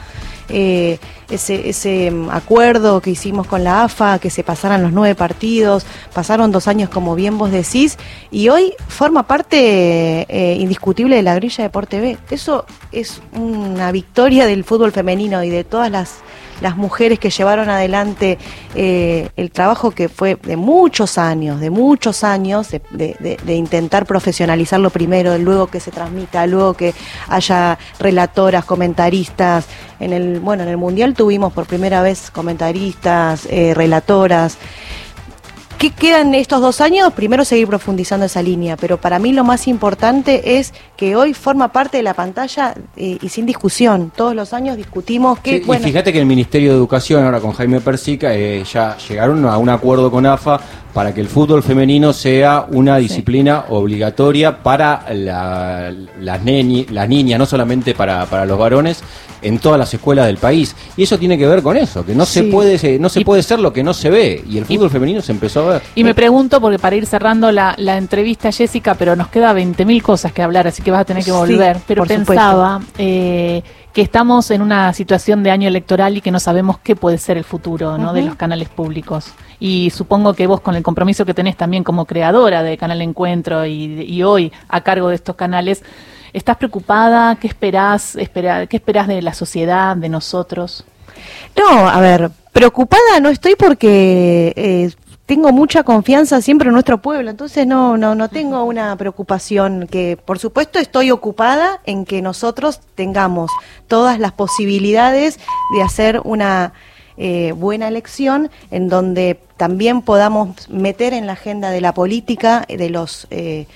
eh, 0.48 0.98
ese, 1.30 1.68
ese 1.68 2.10
mm, 2.10 2.30
acuerdo 2.30 3.00
que 3.00 3.10
hicimos 3.10 3.46
con 3.46 3.64
la 3.64 3.84
AFA, 3.84 4.18
que 4.18 4.30
se 4.30 4.44
pasaran 4.44 4.82
los 4.82 4.92
nueve 4.92 5.14
partidos, 5.14 5.86
pasaron 6.14 6.50
dos 6.52 6.68
años 6.68 6.88
como 6.90 7.14
bien 7.14 7.38
vos 7.38 7.50
decís, 7.50 7.98
y 8.30 8.48
hoy 8.48 8.74
forma 8.88 9.26
parte 9.26 10.26
indiscutible 10.58 11.16
de 11.16 11.22
la 11.22 11.34
grilla 11.34 11.64
Deporte 11.64 12.00
B. 12.00 12.18
Eso 12.30 12.64
es 12.92 13.20
una 13.32 13.92
victoria 13.92 14.46
del 14.46 14.64
fútbol 14.64 14.92
femenino 14.92 15.42
y 15.44 15.50
de 15.50 15.64
todas 15.64 15.90
las 15.90 16.18
las 16.60 16.76
mujeres 16.76 17.18
que 17.18 17.30
llevaron 17.30 17.68
adelante 17.70 18.38
eh, 18.74 19.28
el 19.36 19.50
trabajo 19.50 19.90
que 19.90 20.08
fue 20.08 20.36
de 20.36 20.56
muchos 20.56 21.18
años, 21.18 21.60
de 21.60 21.70
muchos 21.70 22.24
años, 22.24 22.68
de, 22.90 23.38
intentar 23.48 24.06
profesionalizarlo 24.06 24.90
primero, 24.90 25.36
luego 25.38 25.66
que 25.68 25.80
se 25.80 25.90
transmita, 25.90 26.46
luego 26.46 26.74
que 26.74 26.94
haya 27.28 27.78
relatoras, 27.98 28.64
comentaristas. 28.64 29.66
En 30.00 30.12
el, 30.12 30.40
bueno, 30.40 30.62
en 30.62 30.68
el 30.68 30.76
Mundial 30.76 31.14
tuvimos 31.14 31.52
por 31.52 31.66
primera 31.66 32.02
vez 32.02 32.30
comentaristas, 32.30 33.46
eh, 33.50 33.74
relatoras 33.74 34.58
¿Qué 35.78 35.90
quedan 35.90 36.34
estos 36.34 36.60
dos 36.60 36.80
años? 36.80 37.12
Primero 37.12 37.44
seguir 37.44 37.68
profundizando 37.68 38.26
esa 38.26 38.42
línea, 38.42 38.76
pero 38.76 39.00
para 39.00 39.20
mí 39.20 39.32
lo 39.32 39.44
más 39.44 39.68
importante 39.68 40.58
es 40.58 40.74
que 40.96 41.14
hoy 41.14 41.34
forma 41.34 41.70
parte 41.70 41.98
de 41.98 42.02
la 42.02 42.14
pantalla 42.14 42.74
eh, 42.96 43.16
y 43.22 43.28
sin 43.28 43.46
discusión. 43.46 44.10
Todos 44.14 44.34
los 44.34 44.52
años 44.52 44.76
discutimos 44.76 45.38
que... 45.38 45.62
Sí, 45.62 45.70
y 45.70 45.78
fíjate 45.78 46.12
que 46.12 46.18
el 46.18 46.26
Ministerio 46.26 46.70
de 46.70 46.76
Educación, 46.76 47.24
ahora 47.24 47.38
con 47.38 47.52
Jaime 47.52 47.80
Persica, 47.80 48.34
eh, 48.34 48.64
ya 48.64 48.96
llegaron 48.96 49.46
a 49.46 49.56
un 49.56 49.68
acuerdo 49.68 50.10
con 50.10 50.26
AFA 50.26 50.60
para 50.94 51.12
que 51.14 51.20
el 51.20 51.28
fútbol 51.28 51.62
femenino 51.62 52.12
sea 52.12 52.66
una 52.70 52.96
disciplina 52.96 53.64
obligatoria 53.68 54.62
para 54.62 55.04
la- 55.12 55.92
las, 56.20 56.42
neni- 56.42 56.88
las 56.90 57.08
niñas, 57.08 57.38
no 57.38 57.46
solamente 57.46 57.94
para, 57.94 58.26
para 58.26 58.46
los 58.46 58.58
varones, 58.58 59.02
en 59.40 59.58
todas 59.60 59.78
las 59.78 59.92
escuelas 59.94 60.26
del 60.26 60.38
país. 60.38 60.74
Y 60.96 61.04
eso 61.04 61.16
tiene 61.18 61.38
que 61.38 61.46
ver 61.46 61.62
con 61.62 61.76
eso, 61.76 62.04
que 62.04 62.14
no 62.14 62.24
se 62.26 62.40
Sí. 62.42 62.50
puede 62.50 62.98
no 62.98 63.08
se 63.08 63.20
Y- 63.20 63.24
puede 63.24 63.42
ser 63.42 63.60
lo 63.60 63.72
que 63.72 63.84
no 63.84 63.94
se 63.94 64.10
ve. 64.10 64.42
Y 64.48 64.58
el 64.58 64.64
fútbol 64.64 64.90
femenino 64.90 65.20
se 65.20 65.30
empezó 65.32 65.68
a 65.68 65.72
ver. 65.74 65.82
Y 65.94 66.02
me 66.02 66.14
pregunto, 66.14 66.60
porque 66.60 66.78
para 66.78 66.96
ir 66.96 67.06
cerrando 67.06 67.52
la, 67.52 67.74
la 67.78 67.96
entrevista, 67.96 68.50
Jessica, 68.50 68.94
pero 68.94 69.14
nos 69.14 69.28
queda 69.28 69.52
20.000 69.52 70.02
cosas 70.02 70.32
que 70.32 70.42
hablar, 70.42 70.66
así 70.66 70.82
que 70.82 70.90
vas 70.90 71.02
a 71.02 71.04
tener 71.04 71.22
que 71.22 71.30
Sí, 71.30 71.36
volver. 71.36 71.76
pero 71.86 72.02
por 72.02 72.08
supuesto. 72.08 72.32
pensaba 72.32 72.80
eh, 72.98 73.62
que 73.92 74.02
estamos 74.02 74.50
en 74.50 74.62
una 74.62 74.92
situación 74.92 75.42
de 75.42 75.50
año 75.50 75.68
electoral 75.68 76.16
y 76.16 76.20
que 76.20 76.30
no 76.30 76.40
sabemos 76.40 76.78
qué 76.78 76.96
puede 76.96 77.18
ser 77.18 77.36
el 77.36 77.44
futuro 77.44 77.96
¿no? 77.98 78.12
de 78.12 78.22
los 78.22 78.34
canales 78.36 78.68
públicos. 78.68 79.26
Y 79.60 79.90
supongo 79.90 80.34
que 80.34 80.46
vos, 80.46 80.60
con 80.60 80.76
el 80.76 80.82
compromiso 80.82 81.24
que 81.24 81.34
tenés 81.34 81.56
también 81.56 81.84
como 81.84 82.04
creadora 82.04 82.62
de 82.62 82.76
Canal 82.76 83.02
Encuentro 83.02 83.66
y, 83.66 84.22
hoy 84.22 84.52
a 84.68 84.82
cargo 84.82 85.08
de 85.08 85.16
estos 85.16 85.36
canales, 85.36 85.82
¿estás 86.32 86.56
preocupada? 86.56 87.36
¿Qué 87.36 87.48
esperás? 87.48 88.16
Espera, 88.16 88.66
¿Qué 88.66 88.76
esperás 88.76 89.08
de 89.08 89.22
la 89.22 89.34
sociedad, 89.34 89.96
de 89.96 90.08
nosotros? 90.08 90.84
No, 91.56 91.88
a 91.88 92.00
ver, 92.00 92.30
preocupada 92.52 93.20
no 93.20 93.28
estoy 93.28 93.56
porque 93.56 94.52
eh, 94.56 94.90
tengo 95.28 95.52
mucha 95.52 95.82
confianza 95.82 96.40
siempre 96.40 96.68
en 96.68 96.72
nuestro 96.72 97.02
pueblo, 97.02 97.28
entonces 97.28 97.66
no, 97.66 97.98
no, 97.98 98.14
no 98.14 98.28
tengo 98.28 98.64
una 98.64 98.96
preocupación 98.96 99.86
que, 99.86 100.16
por 100.16 100.38
supuesto, 100.38 100.78
estoy 100.78 101.10
ocupada 101.10 101.80
en 101.84 102.06
que 102.06 102.22
nosotros 102.22 102.80
tengamos 102.94 103.50
todas 103.88 104.18
las 104.18 104.32
posibilidades 104.32 105.38
de 105.74 105.82
hacer 105.82 106.22
una 106.24 106.72
eh, 107.18 107.52
buena 107.52 107.88
elección 107.88 108.50
en 108.70 108.88
donde 108.88 109.38
también 109.56 110.02
podamos 110.02 110.68
meter 110.70 111.12
en 111.12 111.26
la 111.26 111.32
agenda 111.34 111.70
de 111.70 111.80
la 111.80 111.92
política, 111.92 112.64
eh, 112.68 112.76
de 112.76 112.90
los 112.90 113.26
eh, 113.30 113.66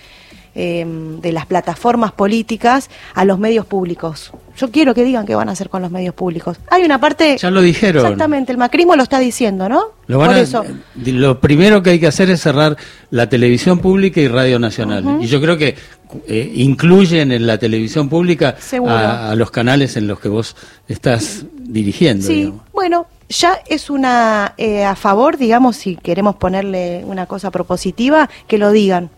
eh, 0.54 0.84
de 0.86 1.32
las 1.32 1.46
plataformas 1.46 2.12
políticas 2.12 2.90
a 3.14 3.24
los 3.24 3.38
medios 3.38 3.64
públicos. 3.64 4.32
Yo 4.54 4.70
quiero 4.70 4.92
que 4.94 5.02
digan 5.02 5.24
qué 5.24 5.34
van 5.34 5.48
a 5.48 5.52
hacer 5.52 5.70
con 5.70 5.80
los 5.80 5.90
medios 5.90 6.14
públicos. 6.14 6.58
Hay 6.70 6.82
una 6.84 7.00
parte... 7.00 7.38
Ya 7.38 7.50
lo 7.50 7.62
dijeron. 7.62 8.04
Exactamente, 8.04 8.52
el 8.52 8.58
macrismo 8.58 8.94
lo 8.94 9.02
está 9.02 9.18
diciendo, 9.18 9.66
¿no? 9.70 9.82
Lo, 10.08 10.18
van 10.18 10.28
Por 10.28 10.36
a- 10.36 10.40
eso. 10.40 10.62
lo 11.06 11.40
primero 11.40 11.82
que 11.82 11.88
hay 11.90 11.98
que 11.98 12.06
hacer 12.06 12.28
es 12.28 12.42
cerrar 12.42 12.76
la 13.10 13.30
televisión 13.30 13.78
pública 13.78 14.20
y 14.20 14.28
Radio 14.28 14.58
Nacional. 14.58 15.22
Y 15.22 15.26
yo 15.26 15.40
creo 15.40 15.56
que 15.56 15.74
eh, 16.28 16.52
incluyen 16.54 17.32
en 17.32 17.46
la 17.46 17.56
televisión 17.56 18.10
pública 18.10 18.54
a, 18.86 19.30
a 19.30 19.34
los 19.36 19.50
canales 19.50 19.96
en 19.96 20.06
los 20.06 20.20
que 20.20 20.28
vos 20.28 20.54
estás 20.86 21.46
dirigiendo. 21.60 22.26
Sí, 22.26 22.34
digamos. 22.34 22.60
bueno, 22.74 23.06
ya 23.32 23.60
es 23.66 23.90
una 23.90 24.54
eh, 24.56 24.84
a 24.84 24.94
favor, 24.94 25.36
digamos, 25.36 25.76
si 25.76 25.96
queremos 25.96 26.36
ponerle 26.36 27.02
una 27.04 27.26
cosa 27.26 27.50
propositiva, 27.50 28.28
que 28.46 28.58
lo 28.58 28.70
digan. 28.70 29.10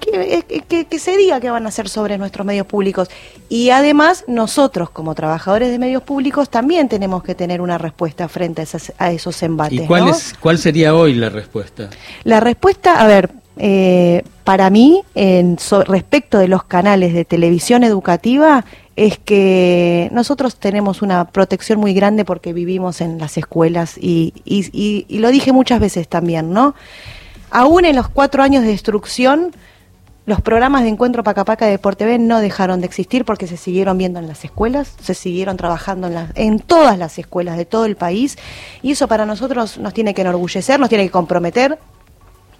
Que, 0.00 0.44
eh, 0.50 0.62
que- 0.68 0.84
que 0.84 0.98
se 0.98 1.16
diga 1.16 1.40
qué 1.40 1.48
van 1.50 1.64
a 1.64 1.68
hacer 1.70 1.88
sobre 1.88 2.18
nuestros 2.18 2.44
medios 2.46 2.66
públicos. 2.66 3.08
Y 3.48 3.70
además, 3.70 4.24
nosotros, 4.26 4.90
como 4.90 5.14
trabajadores 5.14 5.70
de 5.70 5.78
medios 5.78 6.02
públicos, 6.02 6.50
también 6.50 6.88
tenemos 6.90 7.22
que 7.24 7.34
tener 7.34 7.62
una 7.62 7.78
respuesta 7.78 8.28
frente 8.28 8.60
a, 8.60 8.64
esas- 8.64 8.92
a 8.98 9.12
esos 9.12 9.42
embates. 9.42 9.80
¿Y 9.80 9.86
cuál, 9.86 10.04
¿no? 10.06 10.10
es, 10.10 10.34
cuál 10.38 10.58
sería 10.58 10.94
hoy 10.94 11.14
la 11.14 11.30
respuesta? 11.30 11.88
La 12.24 12.40
respuesta, 12.40 13.00
a 13.00 13.06
ver, 13.06 13.30
eh, 13.56 14.22
para 14.44 14.68
mí, 14.70 15.02
en, 15.14 15.58
so- 15.58 15.84
respecto 15.84 16.38
de 16.38 16.48
los 16.48 16.64
canales 16.64 17.14
de 17.14 17.24
televisión 17.24 17.84
educativa, 17.84 18.64
es 18.96 19.18
que 19.18 20.08
nosotros 20.12 20.56
tenemos 20.56 21.02
una 21.02 21.26
protección 21.26 21.80
muy 21.80 21.94
grande 21.94 22.24
porque 22.24 22.52
vivimos 22.52 23.00
en 23.00 23.18
las 23.18 23.36
escuelas 23.36 23.96
y, 23.98 24.32
lo 25.08 25.30
dije 25.30 25.52
muchas 25.52 25.80
veces 25.80 26.08
también, 26.08 26.52
¿no? 26.52 26.74
Aún 27.50 27.84
en 27.84 27.96
los 27.96 28.08
cuatro 28.08 28.42
años 28.42 28.62
de 28.62 28.68
destrucción, 28.68 29.52
los 30.26 30.40
programas 30.40 30.82
de 30.82 30.88
encuentro 30.88 31.22
Pacapaca 31.22 31.66
de 31.66 31.72
Deporte 31.72 32.06
B 32.06 32.18
no 32.18 32.40
dejaron 32.40 32.80
de 32.80 32.86
existir 32.86 33.24
porque 33.24 33.46
se 33.46 33.56
siguieron 33.56 33.98
viendo 33.98 34.18
en 34.18 34.26
las 34.26 34.44
escuelas, 34.44 34.94
se 35.00 35.14
siguieron 35.14 35.56
trabajando 35.56 36.06
en, 36.06 36.28
en 36.34 36.60
todas 36.60 36.96
las 36.98 37.18
escuelas 37.18 37.56
de 37.56 37.64
todo 37.66 37.84
el 37.84 37.96
país 37.96 38.38
y 38.82 38.92
eso 38.92 39.06
para 39.06 39.26
nosotros 39.26 39.78
nos 39.78 39.92
tiene 39.92 40.14
que 40.14 40.22
enorgullecer, 40.22 40.80
nos 40.80 40.88
tiene 40.88 41.04
que 41.04 41.10
comprometer 41.10 41.78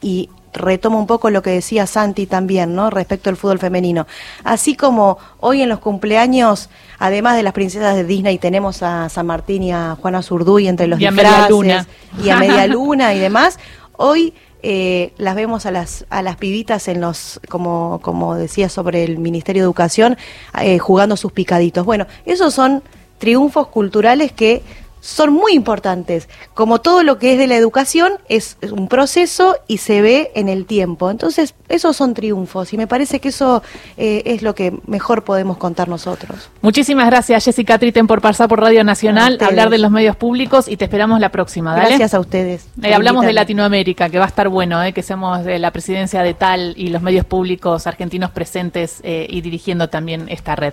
y 0.01 0.29
retomo 0.55 0.99
un 0.99 1.07
poco 1.07 1.31
lo 1.31 1.43
que 1.43 1.51
decía 1.51 1.87
Santi 1.87 2.27
también, 2.27 2.75
¿no? 2.75 2.89
Respecto 2.89 3.29
al 3.29 3.37
fútbol 3.37 3.59
femenino. 3.59 4.07
Así 4.45 4.77
como 4.77 5.19
hoy 5.41 5.63
en 5.63 5.69
los 5.69 5.81
cumpleaños, 5.81 6.71
además 6.99 7.37
de 7.37 7.43
las 7.43 7.53
princesas 7.53 7.97
de 7.97 8.05
Disney, 8.05 8.39
tenemos 8.39 8.83
a 8.83 9.09
San 9.09 9.27
Martín 9.27 9.65
y 9.65 9.73
a 9.73 9.97
Juana 10.01 10.23
Zurduy 10.23 10.69
entre 10.69 10.87
los 10.87 11.01
Y 11.01 11.07
a 11.07 11.11
Media 11.11 11.49
Luna. 11.49 11.87
y 12.23 12.31
a 12.31 12.37
Media 12.37 12.67
Luna 12.67 13.15
y 13.15 13.19
demás, 13.19 13.59
hoy 13.97 14.33
eh, 14.63 15.13
las 15.19 15.35
vemos 15.35 15.67
a 15.67 15.71
las 15.71 16.07
a 16.09 16.23
las 16.23 16.37
pibitas 16.37 16.89
en 16.89 17.03
los 17.03 17.39
como 17.51 18.01
como 18.03 18.35
decía 18.35 18.71
sobre 18.71 19.05
el 19.05 19.19
Ministerio 19.19 19.61
de 19.61 19.67
Educación 19.67 20.17
eh, 20.59 20.79
jugando 20.79 21.19
sus 21.19 21.33
picaditos. 21.33 21.85
Bueno, 21.85 22.07
esos 22.25 22.55
son 22.55 22.83
triunfos 23.19 23.69
culturales 23.69 24.33
que 24.33 24.63
son 25.05 25.35
muy 25.35 25.53
importantes. 25.53 26.31
Como 26.55 26.81
todo 26.81 27.03
lo 27.03 27.19
que 27.19 27.35
es 27.35 27.39
de 27.39 27.47
la 27.47 27.57
educación, 27.57 28.15
es 28.31 28.57
un 28.73 28.89
proceso 28.89 29.57
y 29.67 29.79
se 29.79 30.01
ve 30.01 30.31
en 30.35 30.49
el 30.49 30.65
tiempo. 30.65 31.11
Entonces, 31.11 31.55
esos 31.69 31.95
son 31.95 32.15
triunfos 32.15 32.73
y 32.73 32.79
me 32.79 32.87
parece 32.87 33.21
que 33.21 33.29
eso 33.29 33.63
eh, 33.99 34.23
es 34.25 34.41
lo 34.41 34.55
que 34.55 34.73
mejor 34.87 35.23
podemos 35.23 35.59
contar 35.59 35.89
nosotros. 35.89 36.49
Muchísimas 36.63 37.07
gracias, 37.07 37.45
Jessica 37.45 37.79
Triten, 37.79 38.07
por 38.07 38.23
pasar 38.23 38.49
por 38.49 38.61
Radio 38.61 38.83
Nacional, 38.83 39.37
hablar 39.43 39.69
de 39.69 39.77
los 39.77 39.91
medios 39.91 40.17
públicos 40.17 40.69
y 40.69 40.79
te 40.79 40.85
esperamos 40.85 41.21
la 41.21 41.29
próxima. 41.29 41.75
Dale. 41.75 41.89
Gracias 41.89 42.15
a 42.15 42.21
ustedes. 42.21 42.67
Eh, 42.83 42.95
hablamos 42.95 43.27
de. 43.27 43.35
Latinoamérica, 43.35 44.09
que 44.09 44.19
va 44.19 44.25
a 44.25 44.29
estar 44.29 44.49
bueno, 44.49 44.83
eh, 44.83 44.93
que 44.93 45.03
seamos 45.03 45.45
de 45.45 45.59
la 45.59 45.71
presidencia 45.73 46.23
de 46.23 46.35
tal 46.35 46.73
y 46.77 46.89
los 46.89 47.03
medios 47.03 47.27
públicos 47.27 47.87
argentinos 47.87 48.31
presentes 48.31 49.01
eh, 49.03 49.27
y 49.29 49.41
dirigiendo 49.43 49.89
también 49.89 50.27
esta 50.29 50.57
red. 50.57 50.73